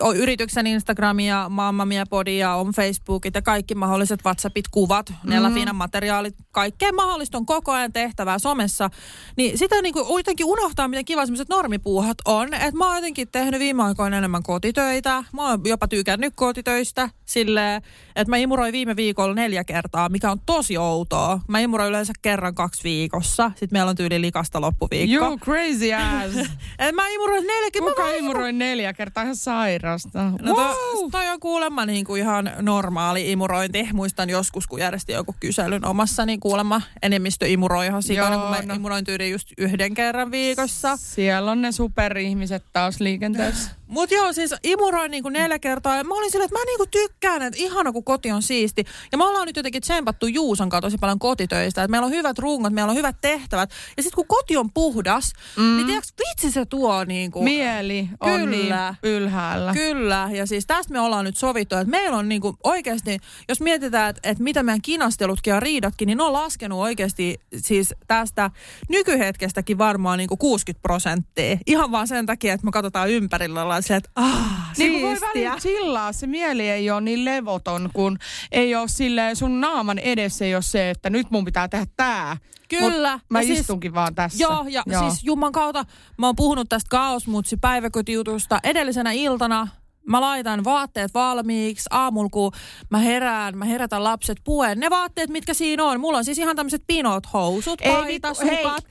[0.00, 5.12] on yrityksen Instagrami ja Mamma Mia Podi ja on Facebookit ja kaikki mahdolliset WhatsAppit, kuvat,
[5.22, 5.54] mm.
[5.54, 8.90] Finan materiaalit, kaikkea mahdollista on koko ajan tehtävää somessa.
[9.36, 12.54] Niin sitä niinku jotenkin unohtaa, miten kiva sellaiset normipuuhat on.
[12.54, 15.24] Että mä oon jotenkin tehnyt viime aikoina enemmän kotitöitä.
[15.32, 17.82] Mä oon jopa tykännyt kotitöistä silleen,
[18.16, 21.40] että mä imuroin viime viikolla neljä kertaa, mikä on tosi outoa.
[21.48, 23.50] Mä imuroin yleensä kerran kaksi viikossa.
[23.50, 25.26] Sitten meillä on tyyli likasta loppuviikko.
[25.26, 26.50] You crazy ass.
[26.78, 27.84] Et mä imuroin neljäkin.
[27.84, 29.36] Mä Kuka imuroin neljä kertaa ihan
[29.76, 30.32] sairasta?
[30.42, 30.66] No wow.
[30.66, 33.88] toi, toi on kuulemma niin kuin ihan normaali imurointi.
[33.92, 38.50] Muistan joskus, kun järjestin joku kyselyn omassa, niin kuulemma enemmistö imuroi ihan sikana, Joo, kun
[38.50, 38.74] mä no.
[38.74, 40.96] imuroin tyyliin just yhden kerran viikossa.
[40.96, 43.70] Siellä on ne superihmiset taas liikenteessä.
[43.86, 47.42] Mut joo, siis imuroin niinku neljä kertaa ja mä olin silleen, että mä niinku tykkään,
[47.42, 48.84] että ihana kun koti on siisti.
[49.12, 52.38] Ja me ollaan nyt jotenkin tsempattu Juuson kanssa tosi paljon kotitöistä, että meillä on hyvät
[52.38, 53.70] rungot, meillä on hyvät tehtävät.
[53.96, 55.76] Ja sitten kun koti on puhdas, mm.
[55.76, 57.42] niin tiedätkö, vitsi se tuo niinku...
[57.42, 58.94] Mieli on Kyllä.
[59.02, 59.72] niin ylhäällä.
[59.72, 63.18] Kyllä, ja siis tästä me ollaan nyt sovittu, että meillä on niinku oikeasti,
[63.48, 67.94] jos mietitään, että, että mitä meidän kinastelutkin ja riidatkin, niin ne on laskenut oikeasti siis
[68.06, 68.50] tästä
[68.88, 71.58] nykyhetkestäkin varmaan niinku 60 prosenttia.
[71.66, 75.56] Ihan vaan sen takia, että me katsotaan ympärillä ollaan silleen, että ah, Niin voi välillä
[75.60, 78.18] chillaa, se mieli ei ole niin levoton, kun
[78.52, 82.36] ei ole silleen, sun naaman edessä ei ole se, että nyt mun pitää tehdä tää.
[82.68, 83.12] Kyllä.
[83.12, 84.42] Mut mä Ja siis- istunkin vaan tässä.
[84.42, 85.00] Joo, ja Joo.
[85.10, 85.84] siis Jumman kautta
[86.18, 89.68] mä oon puhunut tästä kaosmutsi päiväkotijutusta edellisenä iltana.
[90.06, 92.52] Mä laitan vaatteet valmiiksi aamulla, kun
[92.90, 94.78] mä herään, mä herätän lapset puen.
[94.80, 96.00] Ne vaatteet, mitkä siinä on.
[96.00, 98.62] Mulla on siis ihan tämmöiset pinot housut, Ei paita, vittu, hei.
[98.62, 98.84] sukat.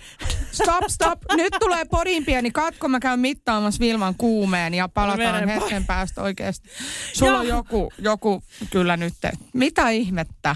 [0.52, 1.20] Stop, stop.
[1.36, 2.88] Nyt tulee podin pieni katko.
[2.88, 6.70] Mä käyn mittaamassa Vilman kuumeen ja palataan Mene hetken päästä oikeasti.
[7.14, 7.40] Sulla Joo.
[7.40, 9.14] on joku, joku kyllä nyt.
[9.54, 10.56] Mitä ihmettä?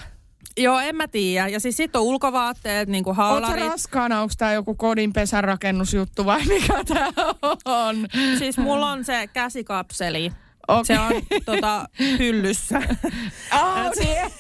[0.58, 1.48] Joo, en mä tiedä.
[1.48, 3.70] Ja siis sit on ulkovaatteet, niin kuin Oletko haularit.
[3.70, 4.22] raskaana?
[4.22, 7.08] Onko tämä joku kodin pesärakennusjuttu vai mikä tämä
[7.66, 7.96] on?
[8.38, 10.32] Siis mulla on se käsikapseli.
[10.70, 10.86] Okei.
[10.86, 12.82] Se on tota, hyllyssä.
[13.54, 14.18] Oh, niin.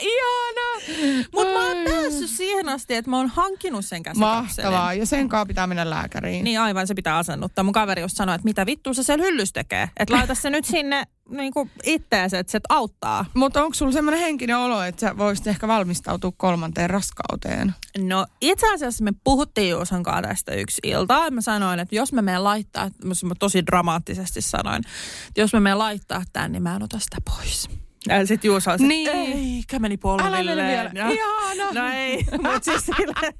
[0.00, 0.96] Ihana!
[1.34, 4.42] Mutta mä oon päässyt siihen asti, että mä oon hankkinut sen käsikapselin.
[4.70, 4.94] Mahtavaa.
[4.94, 6.44] Ja sen kanssa pitää mennä lääkäriin.
[6.44, 7.64] Niin aivan, se pitää asennuttaa.
[7.64, 9.90] Mun kaveri just sanoi, että mitä vittua se siellä hyllys tekee.
[9.96, 13.24] Että laita se nyt sinne niin kuin itteensä, että se auttaa.
[13.34, 17.74] Mutta onko sulla semmoinen henkinen olo, että sä voisit ehkä valmistautua kolmanteen raskauteen?
[17.98, 21.30] No itse asiassa me puhuttiin Juuson kanssa tästä yksi ilta.
[21.30, 24.82] Mä sanoin, että jos me menen laittaa, mä tosi dramaattisesti sanoin,
[25.28, 27.85] että jos me menen laittaa tämän, niin mä en ota sitä pois.
[28.08, 29.12] Ja sit Juuso oli, Niin.
[29.12, 29.56] niin.
[29.56, 30.48] eikä meni polvilleen.
[30.48, 30.90] Älä mene vielä.
[30.94, 31.72] Ja- Ihana.
[31.82, 33.32] No ei, mutta siis silleen,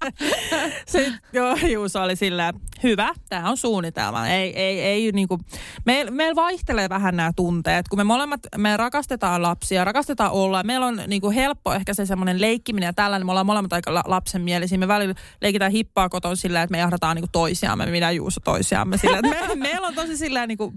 [0.86, 4.28] sit, joo, Juuso oli silleen, hyvä, tämä on suunnitelma.
[4.28, 5.38] Ei, ei, ei niinku,
[5.84, 10.62] meillä meil vaihtelee vähän nämä tunteet, kun me molemmat, me rakastetaan lapsia, rakastetaan olla.
[10.62, 14.04] Meillä on niinku helppo ehkä se semmoinen leikkiminen ja tällainen, me ollaan molemmat aika la-
[14.06, 14.78] lapsenmielisiä.
[14.78, 18.98] Me välillä leikitään hippaa koton sillä, että me jahdataan niinku toisiamme, minä Juuso toisiamme.
[18.98, 20.72] Sillä, me, meillä on tosi sillä niinku,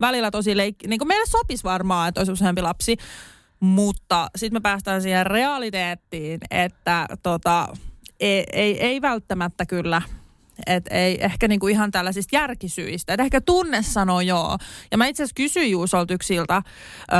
[0.00, 2.96] välillä tosi leikki, niinku meille sopisi varmaan, että olisi useampi lapsi.
[3.64, 7.68] Mutta sitten me päästään siihen realiteettiin, että tota,
[8.20, 10.02] ei, ei, ei välttämättä kyllä
[10.66, 13.14] et ei ehkä niinku ihan tällaisista järkisyistä.
[13.14, 14.58] Et ehkä tunne sanoo joo.
[14.90, 16.62] Ja mä itse asiassa kysyin Juusolta yksiltä,
[17.12, 17.18] öö,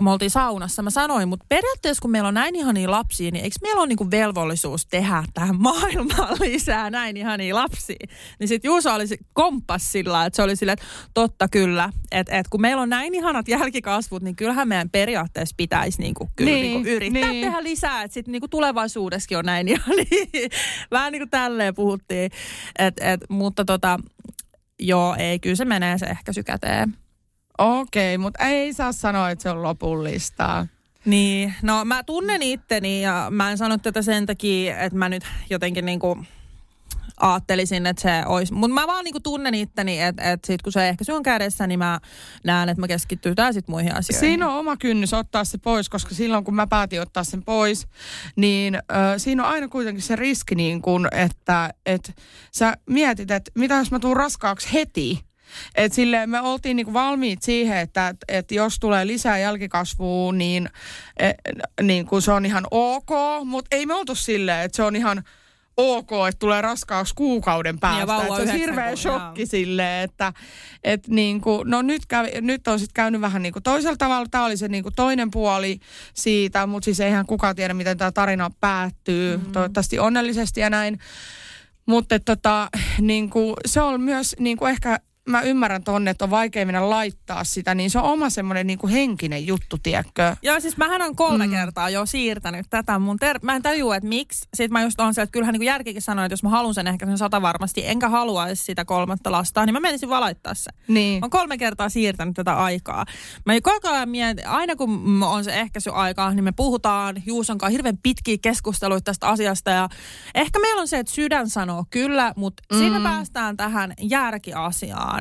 [0.00, 3.56] me oltiin saunassa, mä sanoin, mutta periaatteessa kun meillä on näin ihania lapsia, niin eikö
[3.62, 8.06] meillä ole niinku velvollisuus tehdä tähän maailmaan lisää näin ihania lapsia?
[8.38, 12.48] Niin sitten Juuso oli komppas sillä, että se oli silleen, että totta kyllä, että et
[12.48, 16.88] kun meillä on näin ihanat jälkikasvut, niin kyllähän meidän periaatteessa pitäisi niinku, kyllä Niin, niinku
[16.88, 17.44] yrittää niin.
[17.44, 20.04] tehdä lisää, että sitten niinku tulevaisuudessakin on näin ihania.
[20.90, 22.30] Vähän niin kuin tälleen puhuttiin.
[22.78, 23.98] Et, et, mutta tota,
[24.78, 26.96] joo, ei, kyllä se menee se ehkäisy käteen.
[27.58, 30.66] Okei, mutta ei saa sanoa, että se on lopullista.
[31.04, 35.24] Niin, no mä tunnen itteni ja mä en sano tätä sen takia, että mä nyt
[35.50, 36.18] jotenkin niinku
[37.22, 38.52] ajattelisin, että se olisi.
[38.52, 41.78] Mutta mä vaan niinku tunnen itteni, että et sit kun se ehkä on kädessä, niin
[41.78, 42.00] mä
[42.44, 44.20] näen, että mä keskittytään sitten muihin asioihin.
[44.20, 47.86] Siinä on oma kynnys ottaa se pois, koska silloin kun mä päätin ottaa sen pois,
[48.36, 52.12] niin ö, siinä on aina kuitenkin se riski, niin kun, että et
[52.52, 55.24] sä mietit, että mitä jos mä tuun raskaaksi heti,
[55.74, 60.68] et silleen me oltiin niinku valmiit siihen, että et, et jos tulee lisää jälkikasvua, niin,
[61.16, 61.36] et,
[61.82, 63.10] niin kuin se on ihan ok,
[63.44, 65.22] mutta ei me oltu silleen, että se on ihan
[65.76, 68.16] ok, että tulee raskaus kuukauden päästä.
[68.16, 70.32] Että se on hirveä shokki silleen, että
[70.84, 74.26] et niin kuin, no nyt, kävi, nyt on sitten käynyt vähän niin kuin toisella tavalla.
[74.30, 75.80] Tämä oli se niin kuin toinen puoli
[76.14, 79.36] siitä, mutta siis eihän kukaan tiedä, miten tämä tarina päättyy.
[79.36, 79.52] Mm-hmm.
[79.52, 80.98] Toivottavasti onnellisesti ja näin.
[81.86, 82.68] Mutta tota,
[83.00, 86.90] niin kuin, se on myös niin kuin ehkä mä ymmärrän tonne, että on vaikea mennä
[86.90, 90.36] laittaa sitä, niin se on oma semmoinen niin henkinen juttu, tiedätkö?
[90.42, 91.52] Joo, siis mähän on kolme mm.
[91.52, 94.48] kertaa jo siirtänyt tätä mun ter- Mä en tajua, että miksi.
[94.54, 96.86] Sitten mä just on se, että kyllähän niin järkikin sanoi, että jos mä haluan sen
[96.86, 100.70] ehkä sen sata varmasti, enkä haluaisi sitä kolmatta lasta, niin mä menisin valaittaa se.
[100.88, 101.20] Niin.
[101.20, 103.04] Mä oon kolme kertaa siirtänyt tätä aikaa.
[103.46, 107.98] Mä koko ajan mietin, aina kun on se ehkäisyaika, niin me puhutaan Juuson kanssa hirveän
[108.02, 109.70] pitkiä keskusteluita tästä asiasta.
[109.70, 109.88] Ja
[110.34, 112.78] ehkä meillä on se, että sydän sanoo kyllä, mutta mm.
[112.78, 115.11] siinä päästään tähän järkiasiaan.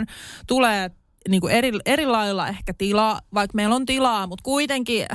[0.47, 0.91] Tulee
[1.29, 5.07] niin kuin eri, eri lailla ehkä tilaa, vaikka meillä on tilaa, mutta kuitenkin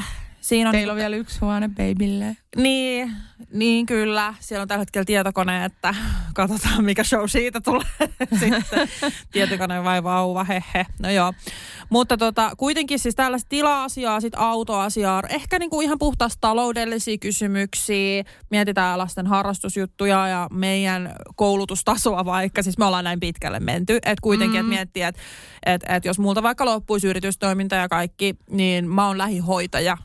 [0.46, 0.74] siinä on...
[0.74, 2.36] Teillä on vielä yksi huone babylle.
[2.56, 3.12] Niin,
[3.52, 4.34] niin kyllä.
[4.40, 5.94] Siellä on tällä hetkellä tietokone, että
[6.34, 8.08] katsotaan mikä show siitä tulee
[8.40, 8.88] sitten.
[9.32, 10.86] Tietokone vai vauva, hehe.
[11.02, 11.32] No joo.
[11.88, 18.24] Mutta tota, kuitenkin siis tällaista tila-asiaa, sitten autoasiaa, ehkä niinku ihan puhtaasti taloudellisia kysymyksiä.
[18.50, 22.62] Mietitään lasten harrastusjuttuja ja meidän koulutustasoa vaikka.
[22.62, 23.96] Siis me ollaan näin pitkälle menty.
[23.96, 24.60] Että kuitenkin, mm.
[24.60, 25.20] että miettii, että
[25.66, 29.96] et, et jos multa vaikka loppuisi yritystoiminta ja kaikki, niin mä oon lähihoitaja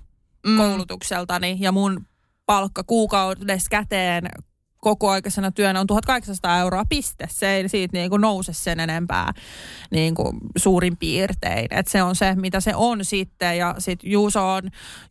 [0.46, 0.58] mm.
[0.58, 2.06] koulutukseltani ja mun
[2.46, 4.24] palkka kuukaudessa käteen
[4.82, 7.28] kokoaikaisena työnä on 1800 euroa piste.
[7.30, 9.34] Se ei siitä niin kuin nouse sen enempää
[9.92, 11.68] niin kuin suurin piirtein.
[11.72, 13.58] Et se on se, mitä se on sitten.
[13.58, 14.64] Ja sitten Juuso on,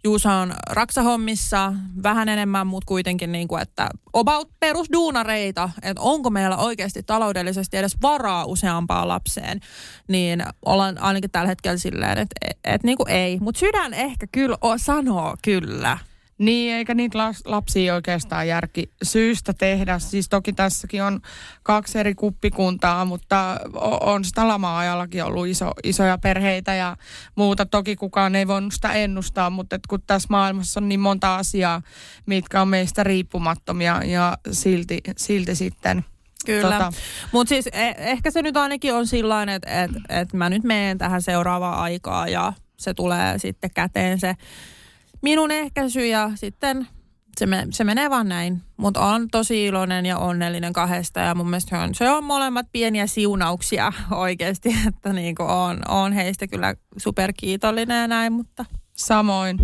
[0.05, 6.57] Juuso on raksahommissa vähän enemmän, mutta kuitenkin niin kuin, että about perusduunareita, että onko meillä
[6.57, 9.61] oikeasti taloudellisesti edes varaa useampaan lapseen,
[10.09, 13.39] niin ollaan ainakin tällä hetkellä silleen, että et, et, niin kuin ei.
[13.41, 15.99] Mutta sydän ehkä kyllä sanoo kyllä.
[16.41, 19.99] Niin, eikä niitä lapsia oikeastaan järki syystä tehdä.
[19.99, 21.21] Siis toki tässäkin on
[21.63, 23.61] kaksi eri kuppikuntaa, mutta
[24.01, 26.97] on sitä lama-ajallakin ollut iso, isoja perheitä ja
[27.37, 27.67] muuta.
[27.67, 31.83] Toki kukaan ei voinut sitä ennustaa, mutta et kun tässä maailmassa on niin monta asiaa,
[32.27, 36.05] mitkä on meistä riippumattomia ja silti, silti sitten
[36.47, 36.93] Kyllä, tota.
[37.33, 40.99] mutta siis eh- ehkä se nyt ainakin on sillä että et, et mä nyt menen
[40.99, 44.35] tähän seuraavaan aikaa ja se tulee sitten käteen se
[45.23, 46.87] minun ehkäisy ja sitten
[47.39, 48.63] se, me, se menee vaan näin.
[48.77, 53.07] Mutta on tosi iloinen ja onnellinen kahdesta ja mun mielestä on, se on molemmat pieniä
[53.07, 58.65] siunauksia oikeasti, että niin on, on heistä kyllä superkiitollinen ja näin, mutta...
[58.97, 59.59] Samoin.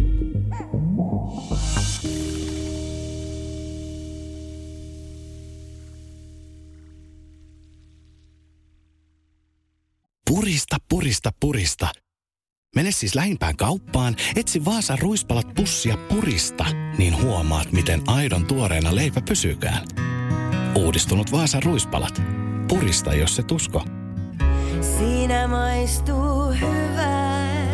[10.31, 11.88] Purista, purista, purista.
[12.77, 16.65] Mene siis lähimpään kauppaan, etsi Vaasan ruispalat pussia purista,
[16.99, 19.87] niin huomaat, miten aidon tuoreena leipä pysykään.
[20.75, 22.23] Uudistunut Vaasan ruispalat.
[22.69, 23.85] Purista, jos se tusko.
[24.99, 27.67] Siinä maistuu hyvää.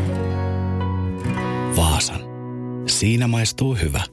[1.76, 2.20] Vaasan.
[2.86, 4.04] Siinä maistuu hyvä.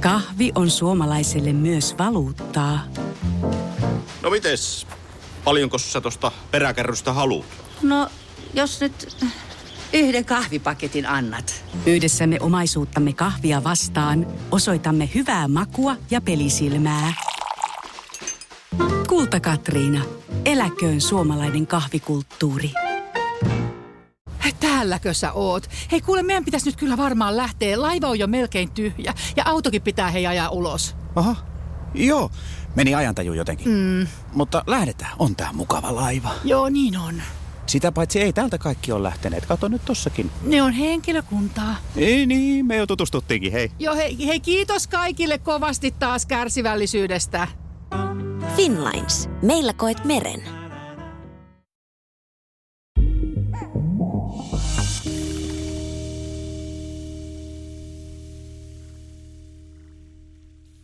[0.00, 2.80] Kahvi on suomalaiselle myös valuuttaa.
[4.22, 4.86] No mites?
[5.44, 7.46] Paljonko sä tosta peräkärrystä haluat?
[7.82, 8.08] No,
[8.54, 9.16] jos nyt
[9.92, 11.64] yhden kahvipaketin annat.
[11.86, 17.14] Yhdessämme omaisuuttamme kahvia vastaan osoitamme hyvää makua ja pelisilmää.
[19.08, 20.04] Kulta Katriina.
[20.44, 22.70] Eläköön suomalainen kahvikulttuuri.
[24.60, 25.70] Täälläkö sä oot?
[25.92, 27.80] Hei kuule, meidän pitäisi nyt kyllä varmaan lähteä.
[27.80, 30.96] Laiva on jo melkein tyhjä ja autokin pitää hei ajaa ulos.
[31.16, 31.36] Aha,
[31.94, 32.30] joo.
[32.76, 33.68] Meni ajantaju jotenkin.
[33.68, 34.06] Mm.
[34.32, 36.30] Mutta lähdetään, on tää mukava laiva.
[36.44, 37.22] Joo, niin on.
[37.66, 39.46] Sitä paitsi ei täältä kaikki ole lähteneet.
[39.46, 40.30] Kato nyt tossakin.
[40.42, 41.76] Ne on henkilökuntaa.
[41.96, 43.70] Ei niin, me jo tutustuttiinkin, hei.
[43.78, 47.48] Joo, hei, hei kiitos kaikille kovasti taas kärsivällisyydestä.
[48.56, 49.28] Finlines.
[49.42, 50.42] Meillä koet meren.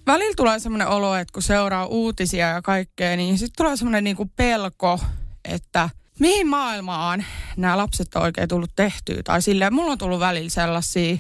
[0.06, 4.30] Välillä tulee semmoinen olo, että kun seuraa uutisia ja kaikkea, niin sitten tulee semmoinen niinku
[4.36, 5.00] pelko,
[5.44, 7.24] että mihin maailmaan
[7.56, 9.22] nämä lapset on oikein tullut tehtyä.
[9.24, 11.16] Tai silleen, mulla on tullut välillä sellaisia,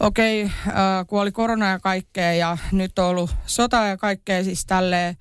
[0.00, 4.66] okei, okay, äh, kuoli korona ja kaikkea ja nyt on ollut sota ja kaikkea siis
[4.66, 5.16] tälleen.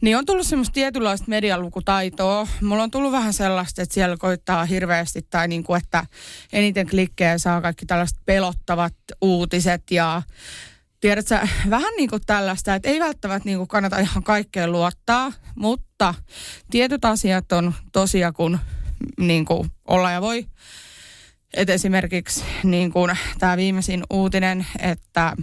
[0.00, 2.46] Niin on tullut semmoista tietynlaista medialukutaitoa.
[2.62, 6.06] Mulla on tullut vähän sellaista, että siellä koittaa hirveästi tai niin kuin, että
[6.52, 10.22] eniten klikkejä saa kaikki tällaiset pelottavat uutiset ja
[11.00, 11.38] tiedätkö,
[11.70, 16.14] vähän niin kuin tällaista, että ei välttämättä niin kuin kannata ihan kaikkeen luottaa, mutta
[16.70, 18.58] tietyt asiat on tosia, kun
[19.20, 20.46] niin kuin olla ja voi.
[21.54, 25.36] Et esimerkiksi niin kuin tämä viimeisin uutinen, että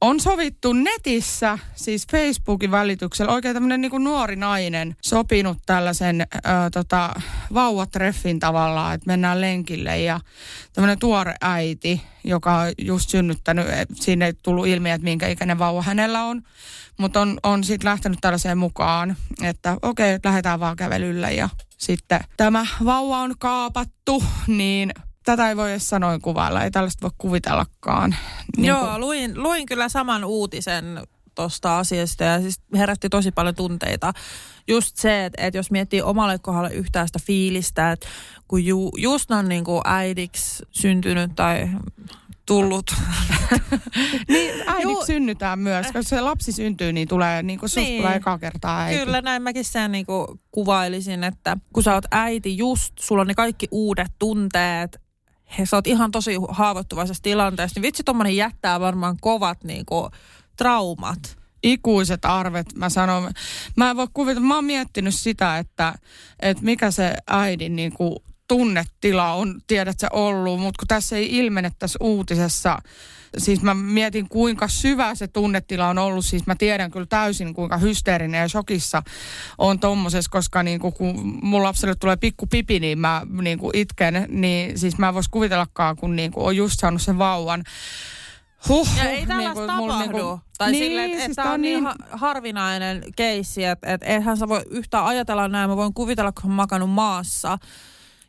[0.00, 7.14] on sovittu netissä, siis Facebookin välityksellä, oikein tämmöinen niin nuori nainen sopinut tällaisen ää, tota,
[7.54, 9.98] vauvatreffin tavallaan, että mennään lenkille.
[9.98, 10.20] Ja
[10.72, 15.82] tämmöinen tuore äiti, joka on just synnyttänyt, siinä ei tullut ilmi, että minkä ikäinen vauva
[15.82, 16.42] hänellä on,
[16.98, 21.32] mutta on, on sitten lähtenyt tällaiseen mukaan, että okei, okay, lähdetään vaan kävelylle.
[21.32, 21.48] Ja
[21.78, 24.92] sitten tämä vauva on kaapattu, niin
[25.24, 28.16] tätä ei voi edes sanoin kuvailla, ei tällaista voi kuvitellakaan.
[28.56, 29.00] Niin Joo, kuin...
[29.00, 31.00] luin, luin kyllä saman uutisen
[31.34, 34.12] tuosta asiasta ja siis herätti tosi paljon tunteita.
[34.68, 38.08] Just se, että, että jos miettii omalle kohdalle yhtään sitä fiilistä, että
[38.48, 41.68] kun ju, just on niin kuin äidiksi syntynyt tai
[42.46, 42.94] tullut.
[44.28, 48.02] niin äidiksi synnytään myös, koska se lapsi syntyy, niin tulee niin kuin niin.
[48.02, 49.04] tulee eka kertaa äiti.
[49.04, 53.26] Kyllä näin mäkin sen niin kuin kuvailisin, että kun sä oot äiti just, sulla on
[53.26, 55.00] ne kaikki uudet tunteet,
[55.58, 60.10] he, sä oot ihan tosi haavoittuvaisessa tilanteessa, niin vitsi tommonen jättää varmaan kovat niin kuin,
[60.56, 63.30] traumat ikuiset arvet, mä sanon.
[63.76, 65.94] Mä en voi kuvitella, mä oon miettinyt sitä, että,
[66.40, 68.16] että mikä se äidin niin kuin,
[68.50, 72.78] tunnetila on, tiedät sä, ollut, mutta kun tässä ei ilmene tässä uutisessa,
[73.38, 77.76] siis mä mietin kuinka syvä se tunnetila on ollut, siis mä tiedän kyllä täysin kuinka
[77.78, 79.02] hysteerinen ja shokissa
[79.58, 83.76] on tommosessa, koska niin kuin, kun mun lapselle tulee pikku pipi, niin mä niin kuin
[83.76, 87.64] itken, niin siis mä en vois kuvitellakaan, kun niin kuin on just saanut sen vauvan.
[88.68, 90.16] Huh, ja ei tällaista niin tapahdu.
[90.16, 94.02] Niin kuin, tai niin, silleen, että siis tämä on niin, niin harvinainen keissi, että et,
[94.02, 95.70] eihän sä voi yhtään ajatella näin.
[95.70, 97.58] Mä voin kuvitella, kun mä makannut maassa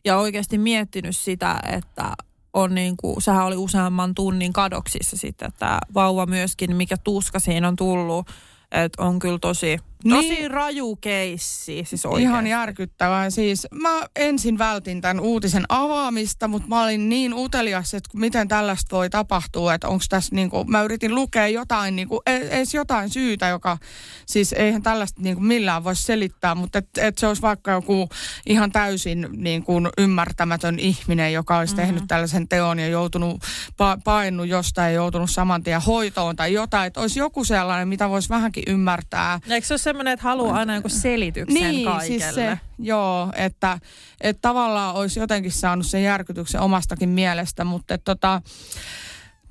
[0.05, 2.13] ja oikeasti miettinyt sitä, että
[2.53, 7.67] on niin kuin, sehän oli useamman tunnin kadoksissa sitten tämä vauva myöskin, mikä tuska siinä
[7.67, 8.27] on tullut.
[8.71, 9.77] Että on kyllä tosi,
[10.09, 10.51] tosi niin.
[10.51, 11.83] raju keissi.
[11.85, 13.29] Siis Ihan järkyttävää.
[13.29, 18.95] Siis mä ensin vältin tämän uutisen avaamista, mutta mä olin niin utelias, että miten tällaista
[18.95, 19.73] voi tapahtua.
[19.73, 23.77] Että onko tässä niinku, mä yritin lukea jotain, niinku, edes jotain syytä, joka
[24.25, 28.09] siis eihän tällaista niinku millään voi selittää, mutta että et se olisi vaikka joku
[28.45, 31.85] ihan täysin niinku ymmärtämätön ihminen, joka olisi mm-hmm.
[31.85, 36.87] tehnyt tällaisen teon ja joutunut pa- painut jostain ja joutunut saman tien hoitoon tai jotain.
[36.87, 39.39] Että olisi joku sellainen, mitä voisi vähänkin ymmärtää.
[39.49, 42.19] Eikö se ole semmoinen, että haluaa aina joku selityksen niin, kaikelle?
[42.19, 43.79] Siis se, joo, että,
[44.21, 48.41] että tavallaan olisi jotenkin saanut sen järkytyksen omastakin mielestä, mutta että tota,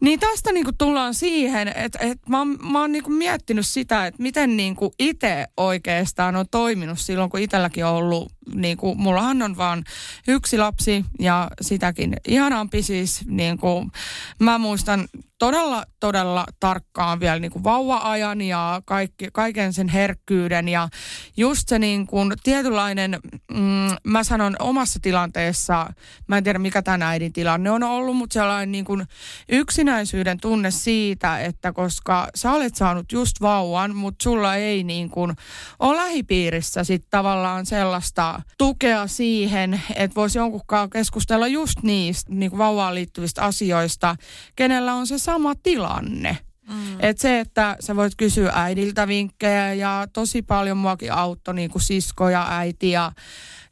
[0.00, 4.22] niin tästä niinku tullaan siihen, että, että mä oon, mä oon niinku miettinyt sitä, että
[4.22, 9.84] miten niinku itse oikeastaan on toiminut silloin, kun itselläkin on ollut, niinku, mullahan on vaan
[10.28, 13.90] yksi lapsi ja sitäkin ihanampi siis, niinku,
[14.38, 15.08] mä muistan
[15.40, 20.88] todella, todella tarkkaan vielä niin kuin vauva-ajan ja kaikki, kaiken sen herkkyyden ja
[21.36, 23.18] just se niin kuin tietynlainen,
[23.50, 25.86] mm, mä sanon omassa tilanteessa,
[26.26, 29.06] mä en tiedä mikä tämän äidin tilanne on ollut, mutta sellainen niin kuin
[29.48, 35.32] yksinäisyyden tunne siitä, että koska sä olet saanut just vauvan, mutta sulla ei niin kuin
[35.78, 42.58] ole lähipiirissä sit tavallaan sellaista tukea siihen, että voisi jonkunkaan keskustella just niistä niin kuin
[42.58, 44.16] vauvaan liittyvistä asioista,
[44.56, 46.38] kenellä on se sama tilanne.
[46.70, 46.96] Mm.
[47.00, 51.82] Et se, että sä voit kysyä äidiltä vinkkejä ja tosi paljon muakin auttoi niin kuin
[51.82, 53.12] sisko ja äiti ja,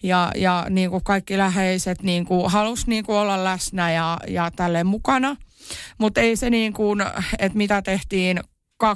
[0.02, 4.50] ja, ja niin kuin kaikki läheiset niin kuin halus niin kuin olla läsnä ja, ja
[4.56, 5.36] tälleen mukana.
[5.98, 7.00] Mutta ei se niin kuin,
[7.38, 8.40] että mitä tehtiin
[8.84, 8.88] 20-30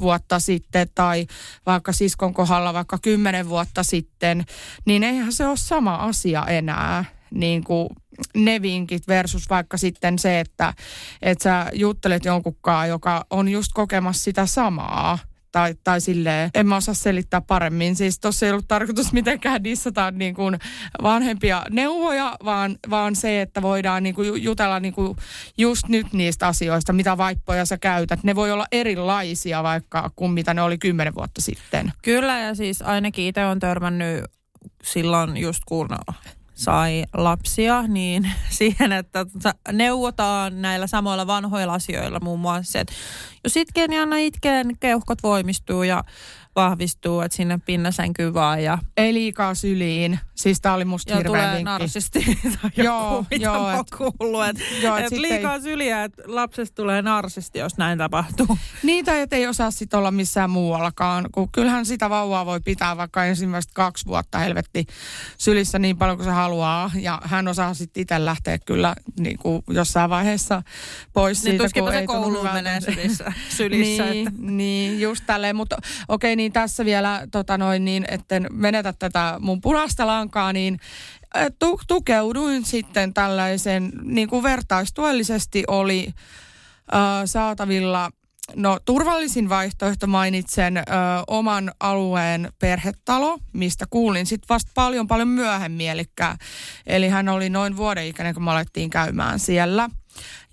[0.00, 1.26] vuotta sitten tai
[1.66, 4.44] vaikka siskon kohdalla vaikka 10 vuotta sitten,
[4.84, 7.88] niin eihän se ole sama asia enää niin kuin
[8.34, 10.74] ne vinkit versus vaikka sitten se, että,
[11.22, 15.18] että sä juttelet jonkunkaan, joka on just kokemassa sitä samaa
[15.52, 17.96] tai, tai silleen, en mä osaa selittää paremmin.
[17.96, 20.58] Siis tuossa ei ollut tarkoitus mitenkään dissata niin kuin
[21.02, 25.16] vanhempia neuvoja, vaan, vaan se, että voidaan niin kuin jutella niin kuin
[25.58, 28.22] just nyt niistä asioista, mitä vaippoja sä käytät.
[28.22, 31.92] Ne voi olla erilaisia vaikka kuin mitä ne oli kymmenen vuotta sitten.
[32.02, 34.24] Kyllä ja siis ainakin itse on törmännyt
[34.84, 35.88] silloin just kun
[36.62, 39.26] sai lapsia, niin siihen, että
[39.72, 42.94] neuvotaan näillä samoilla vanhoilla asioilla muun muassa, että
[43.44, 46.04] jos itkee, niin anna itkeen, keuhkot voimistuu ja
[46.56, 48.78] vahvistuu, että sinne pinnasänkyy vaan ja...
[48.96, 50.18] Ei liikaa syliin.
[50.34, 51.64] Siis tää oli musta ja hirveä tulee vinkki.
[51.64, 54.44] narsisti tai joku, Joo, mitä joo, mä oon kuullut.
[54.46, 58.58] Et, joo, et et liikaa ei- syliä, että lapsesta tulee narsisti, jos näin tapahtuu.
[58.82, 63.24] Niitä et ei osaa sit olla missään muuallakaan, kun kyllähän sitä vauvaa voi pitää vaikka
[63.24, 64.86] ensimmäistä kaksi vuotta helvetti
[65.38, 66.90] sylissä niin paljon kuin se haluaa.
[66.94, 70.62] Ja hän osaa sitten itse lähteä kyllä niin kuin jossain vaiheessa
[71.12, 73.32] pois Niin siitä, tuskinpa kun se ei kouluun menee sylissä.
[73.48, 74.40] sylissä niin, että.
[74.42, 75.56] niin, just tälleen.
[75.56, 75.76] Mutta
[76.08, 80.80] okei, niin tässä vielä tota noin, niin, etten menetä tätä mun punaista lankaa, niin
[81.36, 86.08] äh, tu- tukeuduin sitten tällaisen, niin kuin vertaistuellisesti oli
[86.94, 88.10] äh, saatavilla
[88.56, 90.82] No turvallisin vaihtoehto mainitsen ö,
[91.26, 95.90] oman alueen perhetalo, mistä kuulin sitten vasta paljon paljon myöhemmin.
[95.90, 96.36] Elikkä,
[96.86, 99.90] eli hän oli noin vuoden ikäinen, kun me alettiin käymään siellä.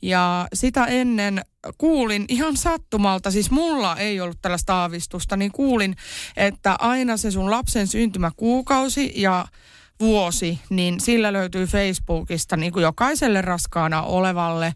[0.01, 1.41] Ja sitä ennen
[1.77, 5.95] kuulin ihan sattumalta, siis mulla ei ollut tällaista aavistusta, niin kuulin,
[6.37, 9.45] että aina se sun lapsen syntymäkuukausi ja
[9.99, 14.73] vuosi, niin sillä löytyy Facebookista niin kuin jokaiselle raskaana olevalle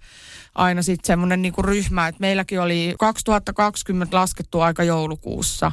[0.56, 5.72] aina sitten semmoinen niin kuin ryhmä, että meilläkin oli 2020 laskettu aika joulukuussa,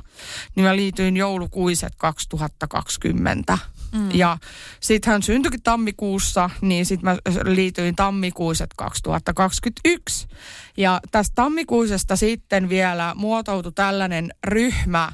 [0.56, 3.58] niin mä liityin joulukuiset 2020.
[3.92, 4.10] Mm.
[4.14, 4.38] Ja
[4.80, 10.28] sitten hän syntyikin tammikuussa, niin sitten mä liityin tammikuiset 2021.
[10.76, 15.12] Ja tästä tammikuisesta sitten vielä muotoutui tällainen ryhmä,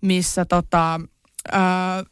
[0.00, 1.00] missä tota,
[1.54, 1.60] Öö,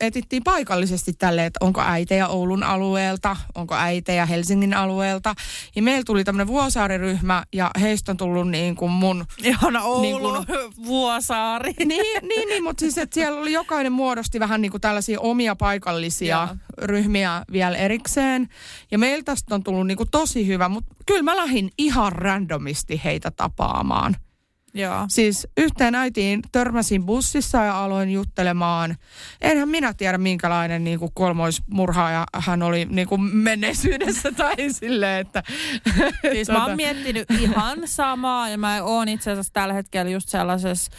[0.01, 5.35] etittiin paikallisesti tälle, että onko äitejä Oulun alueelta, onko äitejä Helsingin alueelta.
[5.77, 9.25] Ja meillä tuli tämmöinen Vuosaari-ryhmä ja heistä on tullut niin kuin mun...
[9.45, 10.47] Ihana Oulu, Niin kuin,
[10.87, 11.73] Vuosaari.
[11.85, 15.57] niin, niin, niin, mutta siis että siellä oli jokainen muodosti vähän niin kuin tällaisia omia
[15.57, 16.57] paikallisia Joo.
[16.79, 18.49] ryhmiä vielä erikseen.
[18.91, 23.01] Ja meiltä tästä on tullut niin kuin tosi hyvä, mutta kyllä mä lähdin ihan randomisti
[23.05, 24.17] heitä tapaamaan.
[24.75, 25.05] Joo.
[25.09, 28.97] Siis yhteen äitiin törmäsin bussissa ja aloin juttelemaan.
[29.41, 35.43] Enhän minä tiedä, minkälainen niin kuin kolmoismurhaaja hän oli niin kuin menneisyydessä tai silleen, että...
[36.33, 40.93] Siis mä oon miettinyt ihan samaa ja mä oon itse asiassa tällä hetkellä just sellaisessa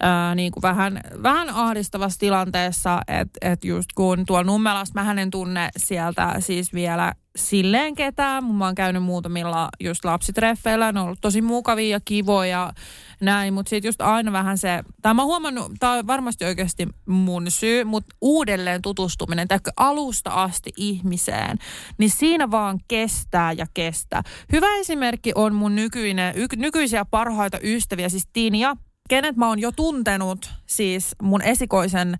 [0.00, 5.30] ää, niin kuin vähän, vähän ahdistavassa tilanteessa, että et just kun tuolla Nummelassa mä en
[5.30, 8.44] tunne sieltä siis vielä silleen ketään.
[8.44, 12.72] Mä oon käynyt muutamilla just lapsitreffeillä, ne on ollut tosi mukavia ja kivoja
[13.20, 16.88] näin, mutta sitten just aina vähän se, tai mä oon huomannut, tämä on varmasti oikeasti
[17.06, 21.58] mun syy, mutta uudelleen tutustuminen, tai alusta asti ihmiseen,
[21.98, 24.22] niin siinä vaan kestää ja kestää.
[24.52, 28.76] Hyvä esimerkki on mun nykyinen, y, nykyisiä parhaita ystäviä, siis Tinja,
[29.08, 32.18] kenet mä oon jo tuntenut siis mun esikoisen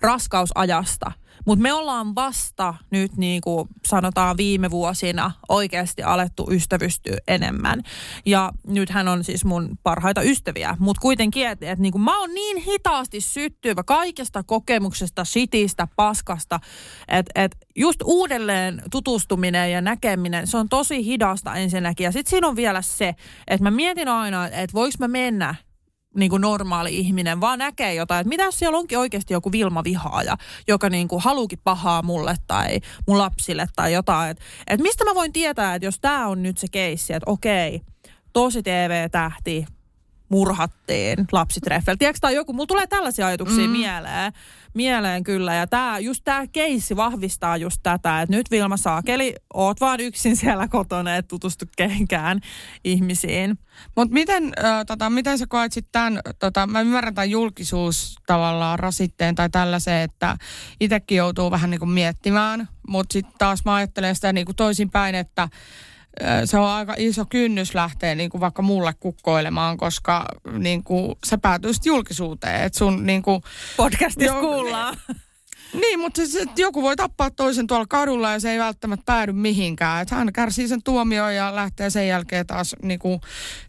[0.00, 1.12] raskausajasta.
[1.46, 7.82] Mutta me ollaan vasta nyt niin kuin sanotaan viime vuosina oikeasti alettu ystävystyä enemmän.
[8.26, 10.76] Ja nyt hän on siis mun parhaita ystäviä.
[10.78, 16.60] Mutta kuitenkin, että et, niin kuin mä oon niin hitaasti syttyvä kaikesta kokemuksesta, shitistä, paskasta.
[17.08, 22.04] Että et just uudelleen tutustuminen ja näkeminen, se on tosi hidasta ensinnäkin.
[22.04, 23.14] Ja sitten siinä on vielä se,
[23.48, 25.54] että mä mietin aina, että voiko mä mennä
[26.16, 29.84] niin kuin normaali ihminen, vaan näkee jotain, että mitä jos siellä onkin oikeasti joku Vilma
[29.84, 30.36] vihaaja,
[30.68, 34.30] joka niin kuin haluukin pahaa mulle tai mun lapsille tai jotain.
[34.30, 37.80] Että et mistä mä voin tietää, että jos tämä on nyt se keissi, että okei,
[38.32, 39.66] tosi TV-tähti,
[40.28, 41.96] murhattiin lapsitreffellä.
[41.96, 43.70] Tiedätkö, tai joku, mulla tulee tällaisia ajatuksia mm.
[43.70, 44.32] mieleen,
[44.74, 45.54] mieleen kyllä.
[45.54, 50.36] Ja tää, just tämä keissi vahvistaa just tätä, että nyt Vilma Saakeli, oot vaan yksin
[50.36, 52.40] siellä kotona, et tutustu kehenkään
[52.84, 53.58] ihmisiin.
[53.96, 58.78] Mutta miten, äh, tota, miten sä koet sitten tämän, tota, mä ymmärrän tämän julkisuus tavallaan
[58.78, 60.36] rasitteen tai tällaiseen, että
[60.80, 65.14] itsekin joutuu vähän niin kuin miettimään, mutta sitten taas mä ajattelen sitä niin kuin toisinpäin,
[65.14, 65.48] että
[66.44, 70.24] se on aika iso kynnys lähteä niin kuin vaikka mulle kukkoilemaan, koska
[70.58, 72.62] niin kuin, se päätyy sitten julkisuuteen.
[72.62, 73.42] Että sun niin kuin,
[73.76, 74.96] Podcastissa Jo- kuullaan.
[75.72, 80.02] Niin, mutta siis, joku voi tappaa toisen tuolla kadulla ja se ei välttämättä päädy mihinkään.
[80.02, 83.20] Että hän kärsii sen tuomioon ja lähtee sen jälkeen taas niin kuin,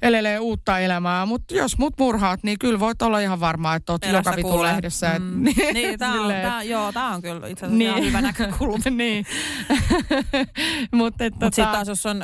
[0.01, 1.25] elelee uutta elämää.
[1.25, 5.11] Mutta jos mut murhaat, niin kyllä voit olla ihan varma, että oot joka vitu lehdessä.
[5.11, 5.43] Et, Mm.
[5.73, 8.83] niin, tää on, tää, joo, tää on kyllä itse asiassa ihan hyvä näkökulma.
[8.97, 9.25] niin.
[10.91, 12.23] Mutta Mutta tota, sitten taas jos on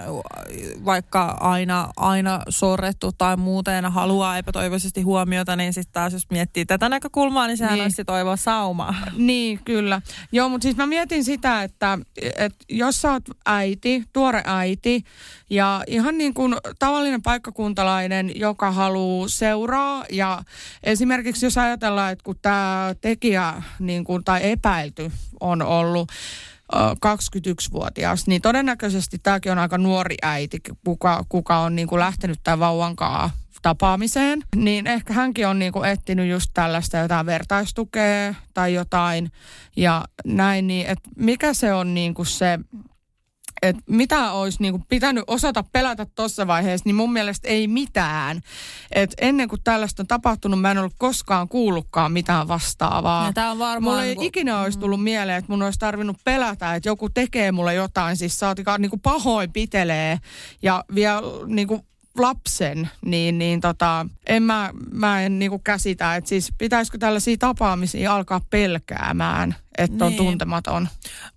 [0.85, 6.89] vaikka aina, aina sorrettu tai muuten haluaa epätoivoisesti huomiota, niin sitten taas jos miettii tätä
[6.89, 7.83] näkökulmaa, niin sehän Niin.
[7.83, 8.95] olisi toivoa saumaa.
[9.17, 10.01] Niin, kyllä.
[10.31, 11.97] Joo, mutta siis mä mietin sitä, että,
[12.37, 15.03] että jos sä oot äiti, tuore äiti,
[15.49, 20.43] ja ihan niin kuin tavallinen paikkakuntalainen, joka haluaa seuraa, ja
[20.83, 26.09] esimerkiksi jos ajatellaan, että kun tämä tekijä niin kuin, tai epäilty on ollut
[26.75, 32.39] ö, 21-vuotias, niin todennäköisesti tämäkin on aika nuori äiti, kuka, kuka on niin kuin lähtenyt
[32.43, 38.73] tämän vauvan kanssa tapaamiseen, niin ehkä hänkin on niinku etsinyt just tällaista jotain vertaistukea tai
[38.73, 39.31] jotain
[39.75, 42.59] ja näin, niin että mikä se on niinku se
[43.63, 48.41] että mitä olisi niinku pitänyt osata pelätä tuossa vaiheessa, niin mun mielestä ei mitään.
[48.91, 53.25] Et ennen kuin tällaista on tapahtunut, mä en ollut koskaan kuullutkaan mitään vastaavaa.
[53.25, 56.17] Ja tää on varmaan Mulla ei niinku- ikinä olisi tullut mieleen, että mun olisi tarvinnut
[56.23, 60.19] pelätä, että joku tekee mulle jotain, siis saatikaan niinku pahoin pitelee
[60.61, 61.85] ja vielä niinku
[62.17, 68.15] lapsen, niin, niin tota, en mä, mä en niinku käsitä, että siis pitäisikö tällaisia tapaamisia
[68.15, 70.17] alkaa pelkäämään, että on Niin.
[70.17, 70.87] tuntematon.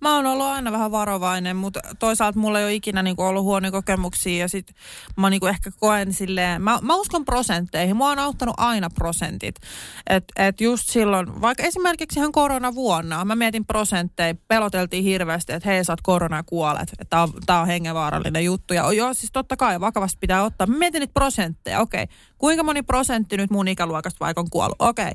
[0.01, 3.71] Mä oon ollut aina vähän varovainen, mutta toisaalta mulla ei ole ikinä niinku ollut huonoja
[3.71, 4.75] kokemuksia ja sit
[5.17, 9.55] mä niinku ehkä koen silleen, mä, mä uskon prosentteihin, mua on auttanut aina prosentit.
[10.09, 15.83] Että et just silloin, vaikka esimerkiksi ihan koronavuonna, mä mietin prosentteja, peloteltiin hirveästi, että hei
[15.83, 18.73] sä oot korona kuolet, että tää on, tää on hengenvaarallinen juttu.
[18.73, 20.67] Ja joo, siis totta kai vakavasti pitää ottaa.
[20.67, 22.05] Mä mietin niitä prosentteja, okei.
[22.37, 24.75] Kuinka moni prosentti nyt mun ikäluokasta vaikka on kuollut?
[24.81, 25.11] Okei,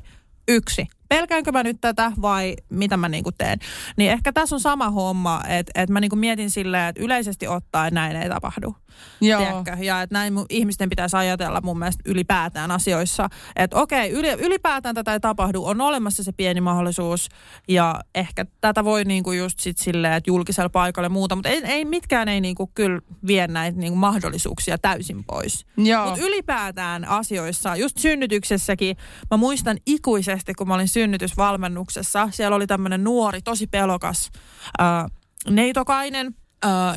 [0.47, 0.87] yksi.
[1.13, 3.59] Pelkäänkö mä nyt tätä vai mitä mä niinku teen?
[3.97, 7.93] Niin ehkä tässä on sama homma, että et mä niinku mietin silleen, että yleisesti ottaen
[7.93, 8.75] näin ei tapahdu.
[9.21, 9.41] Joo.
[9.41, 9.83] Tiedätkö?
[9.85, 13.29] Ja että näin ihmisten pitäisi ajatella mun mielestä ylipäätään asioissa.
[13.55, 17.29] Että okei, yli, ylipäätään tätä ei tapahdu, on olemassa se pieni mahdollisuus.
[17.67, 21.35] Ja ehkä tätä voi niinku just sit silleen, että julkisella paikalla ja muuta.
[21.35, 25.65] Mutta ei, ei mitkään ei niinku kyllä vie näitä niinku mahdollisuuksia täysin pois.
[26.05, 28.97] Mutta ylipäätään asioissa, just synnytyksessäkin,
[29.31, 34.31] mä muistan ikuisesti, kun mä olin synnytysvalmennuksessa, siellä oli tämmöinen nuori, tosi pelokas
[34.79, 35.07] ää,
[35.49, 36.35] neitokainen,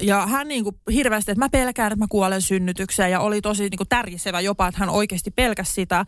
[0.00, 3.84] ja hän niinku hirveästi, että mä pelkään, että mä kuolen synnytykseen ja oli tosi niinku
[3.84, 6.04] tärjisevä jopa, että hän oikeasti pelkäsi sitä.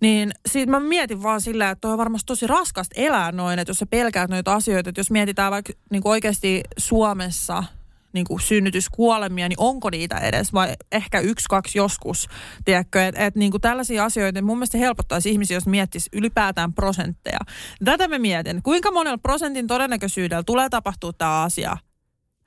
[0.00, 3.70] Niin siitä mä mietin vaan sillä, että toi on varmasti tosi raskasta elää noin, että
[3.70, 7.64] jos sä pelkäät noita asioita, että jos mietitään vaikka niinku oikeasti Suomessa
[8.12, 12.28] niin kuin synnytyskuolemia, niin onko niitä edes vai ehkä yksi, kaksi joskus,
[12.64, 16.72] tiedätkö, että et, niin kuin tällaisia asioita, niin mun mielestä helpottaisi ihmisiä, jos miettisi ylipäätään
[16.72, 17.38] prosentteja.
[17.84, 21.76] Tätä mä mietin, kuinka monella prosentin todennäköisyydellä tulee tapahtua tämä asia?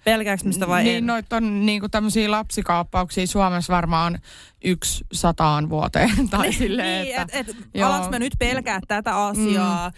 [0.06, 1.06] Pelkääks mistä vai niin, en?
[1.06, 4.20] noita on niinku tämmöisiä lapsikaappauksia Suomessa varmaan
[4.64, 6.12] yksi sataan vuoteen.
[6.30, 9.94] Tai silleen, niin, että, et, et, alanko mä nyt pelkää tätä asiaa mm.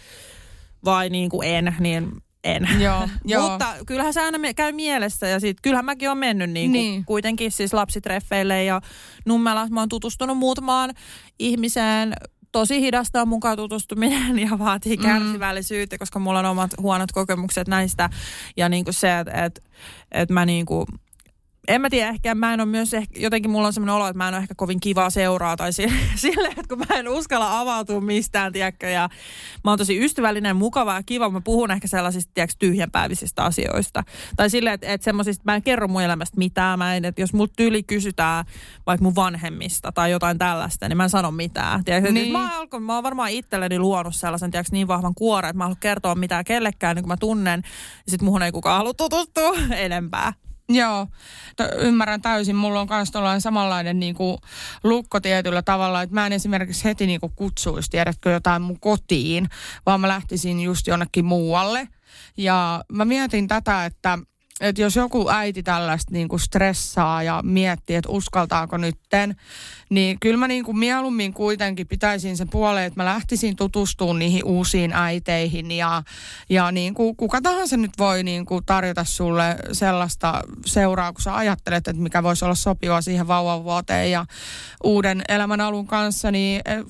[0.84, 2.22] vai niin kuin en, niin
[2.56, 2.68] en.
[2.80, 3.50] Joo, joo.
[3.50, 7.04] Mutta kyllähän se aina käy mielessä ja sit, kyllähän mäkin olen mennyt niin Niin.
[7.04, 8.80] kuitenkin siis lapsitreffeille ja
[9.26, 10.90] Nummelassa mä oon tutustunut muutamaan
[11.38, 12.12] ihmiseen.
[12.52, 15.02] Tosi hidasta on mukaan tutustuminen ja vaatii Mm.
[15.02, 18.10] kärsivällisyyttä, koska mulla on omat huonot kokemukset näistä.
[18.56, 19.62] Ja niin kuin se, että et,
[20.12, 20.86] et mä niin kuin
[21.68, 24.18] en mä tiedä, ehkä mä en ole myös, ehkä, jotenkin mulla on semmoinen olo, että
[24.18, 27.60] mä en ole ehkä kovin kivaa seuraa tai si- silleen, että kun mä en uskalla
[27.60, 29.08] avautua mistään, tiedätkö, ja
[29.64, 34.04] mä oon tosi ystävällinen, mukava ja kiva, mä puhun ehkä sellaisista, tiedätkö, tyhjänpäiväisistä asioista.
[34.36, 37.32] Tai silleen, että, että semmoisista, mä en kerro mun elämästä mitään, mä en, että jos
[37.32, 38.44] multa tyyli kysytään
[38.86, 41.84] vaikka mun vanhemmista tai jotain tällaista, niin mä en sano mitään.
[41.84, 42.22] Tiedätkö, Niin.
[42.22, 42.32] niin.
[42.32, 45.68] mä, alkoin, mä oon varmaan itselleni luonut sellaisen, tiedätkö, niin vahvan kuoren, että mä en
[45.68, 47.62] halua kertoa mitään kellekään, niin kun mä tunnen,
[48.06, 50.32] ja sit muhun ei kukaan halua tutustua enempää.
[50.68, 51.06] Joo,
[51.56, 52.56] T- ymmärrän täysin.
[52.56, 54.38] Mulla on myös tuollainen samanlainen niin kuin
[54.84, 59.48] lukko tietyllä tavalla, että mä en esimerkiksi heti niin kuin kutsuisi, tiedätkö, jotain mun kotiin,
[59.86, 61.88] vaan mä lähtisin just jonnekin muualle.
[62.36, 64.18] Ja mä mietin tätä, että
[64.60, 69.36] että jos joku äiti tällaista niin kuin stressaa ja miettii, että uskaltaako nytten,
[69.90, 74.44] niin kyllä mä niin kuin mieluummin kuitenkin pitäisin sen puoleen, että mä lähtisin tutustumaan niihin
[74.44, 76.02] uusiin äiteihin ja,
[76.48, 81.36] ja niin kuin kuka tahansa nyt voi niin kuin tarjota sulle sellaista seuraa, kun sä
[81.36, 84.26] ajattelet, että mikä voisi olla sopiva siihen vauvavuoteen ja
[84.84, 86.84] uuden elämän alun kanssa, niin eh,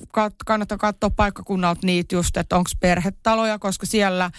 [0.45, 4.31] kannattaa katsoa paikkakunnalta niitä just, että onko perhetaloja, koska siellä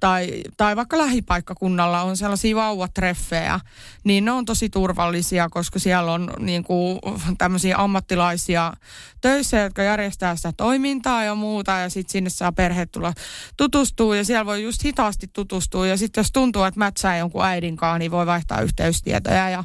[0.00, 3.60] tai, tai vaikka lähipaikkakunnalla on sellaisia vauvatreffejä,
[4.04, 6.98] niin ne on tosi turvallisia, koska siellä on niin kuin
[7.38, 7.76] tämmöisiä
[8.06, 8.72] ammattilaisia
[9.20, 13.12] töissä, jotka järjestää sitä toimintaa ja muuta ja sitten sinne saa perhe tulla
[13.56, 17.76] tutustua ja siellä voi just hitaasti tutustua ja sitten jos tuntuu, että mätsää jonkun äidin
[17.76, 19.64] kanssa, niin voi vaihtaa yhteystietoja ja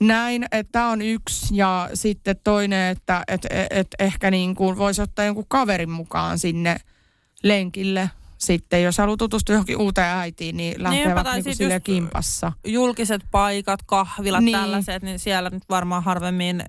[0.00, 4.76] näin, että tämä on yksi ja sitten toinen, että et, et, et ehkä niin kuin
[4.76, 6.76] voisi ottaa jonkun kaverin mukaan sinne
[7.42, 8.10] lenkille
[8.42, 10.92] sitten, jos haluaa tutustua johonkin uuteen äitiin, niin tai
[11.34, 12.52] niin sit sille kimpassa.
[12.66, 14.52] julkiset paikat, kahvilat, Niin.
[14.52, 14.60] niin.
[14.60, 16.64] tällaiset, niin siellä nyt varmaan harvemmin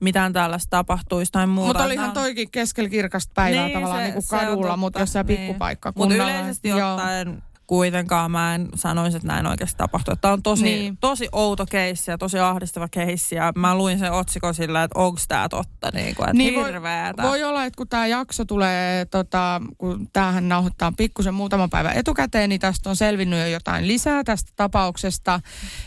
[0.00, 1.66] mitään tällaista tapahtuisi tai muuta.
[1.68, 5.00] Mutta olihan toikin keskellä kirkasta päivää Niin, tavallaan se- niin kuin se on kadulla, mutta
[5.00, 5.38] jossain niin.
[5.38, 6.22] pikkupaikkakunnalla.
[6.24, 10.16] Mutta yleisesti ottaen kuitenkaan mä en sanoisi, että näin oikeasti tapahtuu.
[10.16, 10.96] Tämä on tosi, Niin.
[11.00, 13.34] tosi outo keissi ja tosi ahdistava keissi.
[13.34, 15.90] Ja mä luin sen otsikon sillä, että onko tämä totta.
[15.94, 17.22] Niin kuin, että Niin voi-.
[17.22, 22.48] Voi olla, että kun tämä jakso tulee, tota, kun tämähän nauhoittaa pikkusen muutama päivä etukäteen,
[22.48, 25.40] niin tästä on selvinnyt jo jotain lisää tästä tapauksesta.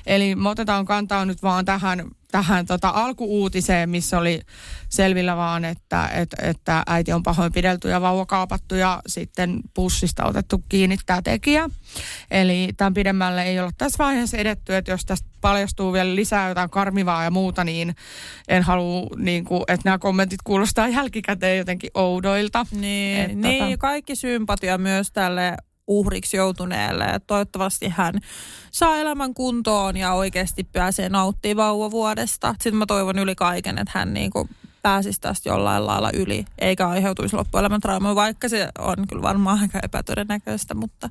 [0.06, 4.42] Eli me otetaan kantaa nyt vaan tähän tähän tota alkuuutiseen, missä oli
[4.90, 10.64] selvillä vaan, että, että, että äiti on pahoinpidelty ja vauva kaapattu ja sitten pussista otettu
[10.70, 11.70] kiinni tämä tekijä.
[12.32, 16.70] Eli tämän pidemmälle ei olla tässä vaiheessa edetty, että jos tästä paljastuu vielä lisää jotain
[16.70, 17.96] karmivaa ja muuta, niin
[18.48, 22.66] en halua, niin kuin, että nämä kommentit kuulostaa jälkikäteen jotenkin oudoilta.
[22.72, 25.58] Niin, niin tota, kaikki sympatia myös tälle
[25.88, 27.04] uhriksi joutuneelle.
[27.06, 28.14] Et toivottavasti hän
[28.72, 32.54] saa elämän kuntoon ja oikeasti pääsee nauttimaan vauvavuodesta.
[32.54, 34.50] Sitten mä toivon yli kaiken, että hän niinku
[34.82, 39.80] pääsisi tästä jollain lailla yli, eikä aiheutuisi loppuelämän traumaa, vaikka se on kyllä varmaan aika
[39.84, 41.10] epätodennäköistä, mutta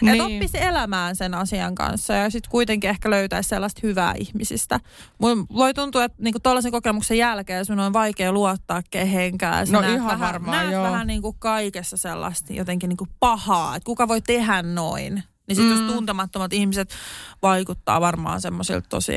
[0.00, 0.12] niin.
[0.12, 0.24] Niin.
[0.24, 4.80] Et oppisi elämään sen asian kanssa ja sitten kuitenkin ehkä löytäisi sellaista hyvää ihmisistä.
[5.18, 9.66] Mun voi tuntua, että niinku tuollaisen kokemuksen jälkeen sun on vaikea luottaa kehenkään.
[9.66, 10.84] Sä No näet ihan vähän, varmaan, näet joo.
[10.84, 15.22] vähän niinku kaikessa sellaista jotenkin niinku pahaa, että kuka voi tehdä noin.
[15.48, 15.86] Niin sitten mm.
[15.86, 16.94] jos tuntemattomat ihmiset
[17.42, 19.12] vaikuttaa varmaan semmoisilta tosi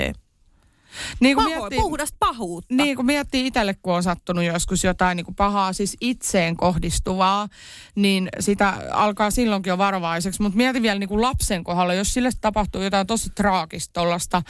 [1.19, 2.73] niin kuin paho, miettii, puhdasta pahuutta.
[2.73, 7.47] Niin kun miettii itselle, kun on sattunut joskus jotain niin kuin pahaa, siis itseen kohdistuvaa,
[7.95, 10.41] niin sitä alkaa silloinkin jo varovaiseksi.
[10.41, 14.41] Mutta mieti vielä niin kuin lapsen kohdalla, jos sille tapahtuu jotain tosi traagista tollasta,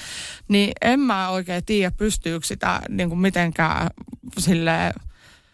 [0.48, 3.90] niin en mä oikein tiedä, pystyykö sitä niin kuin mitenkään
[4.38, 4.94] sille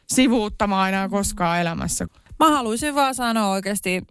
[0.08, 2.08] sivuuttamaan enää koskaan elämässä.
[2.40, 4.02] Mä haluaisin vaan sanoa oikeasti,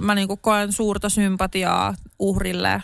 [0.00, 2.82] mä niinku koen suurta sympatiaa uhrille,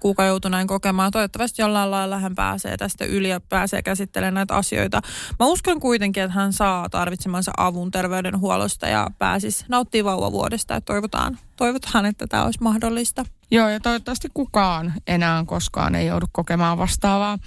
[0.00, 1.12] kuka joutuu näin kokemaan.
[1.12, 5.00] Toivottavasti jollain lailla hän pääsee tästä yli ja pääsee käsittelemään näitä asioita.
[5.38, 10.74] Mä uskon kuitenkin, että hän saa tarvitsemansa avun terveydenhuollosta ja pääsisi nauttii vauvavuodesta.
[10.74, 13.24] Ja toivotaan, toivotaan, että tämä olisi mahdollista.
[13.50, 17.38] Joo, ja toivottavasti kukaan enää koskaan ei joudu kokemaan vastaavaa.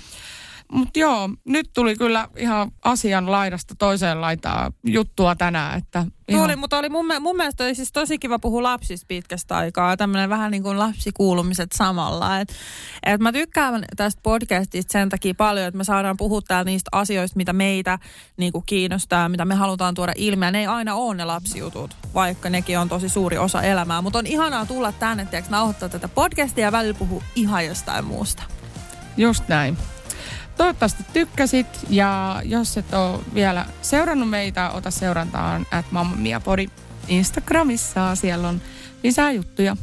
[0.74, 5.78] Mutta joo, nyt tuli kyllä ihan asian laidasta toiseen laitaan juttua tänään.
[5.78, 6.46] Että ihan...
[6.46, 9.98] oli, mutta oli mun, mun mielestä oli siis tosi kiva puhua lapsista pitkästä aikaa.
[9.98, 12.40] Tämmöinen vähän niin kuin lapsikuulumiset samalla.
[12.40, 12.54] Et,
[13.06, 17.38] et mä tykkään tästä podcastista sen takia paljon, että me saadaan puhua täällä niistä asioista,
[17.38, 18.00] mitä meitä
[18.38, 20.46] niin kuin kiinnostaa, mitä me halutaan tuoda ilmi.
[20.46, 24.02] Ja ne ei aina ole ne lapsijutut, vaikka nekin on tosi suuri osa elämää.
[24.02, 28.44] Mutta on ihanaa tulla tänne, tiiäks, nauhoittaa tätä podcastia ja välillä puhua ihan jostain muusta.
[29.18, 29.78] Just näin.
[30.58, 36.68] Toivottavasti tykkäsit ja jos et ole vielä seurannut meitä, ota seurantaan at Mamma Podi
[37.08, 38.16] Instagramissa.
[38.16, 38.62] Siellä on
[39.04, 39.78] lisää juttuja.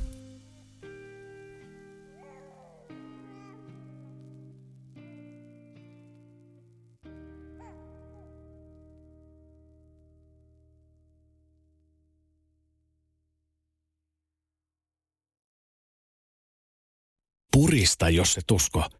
[17.52, 18.99] Purista, jos et usko.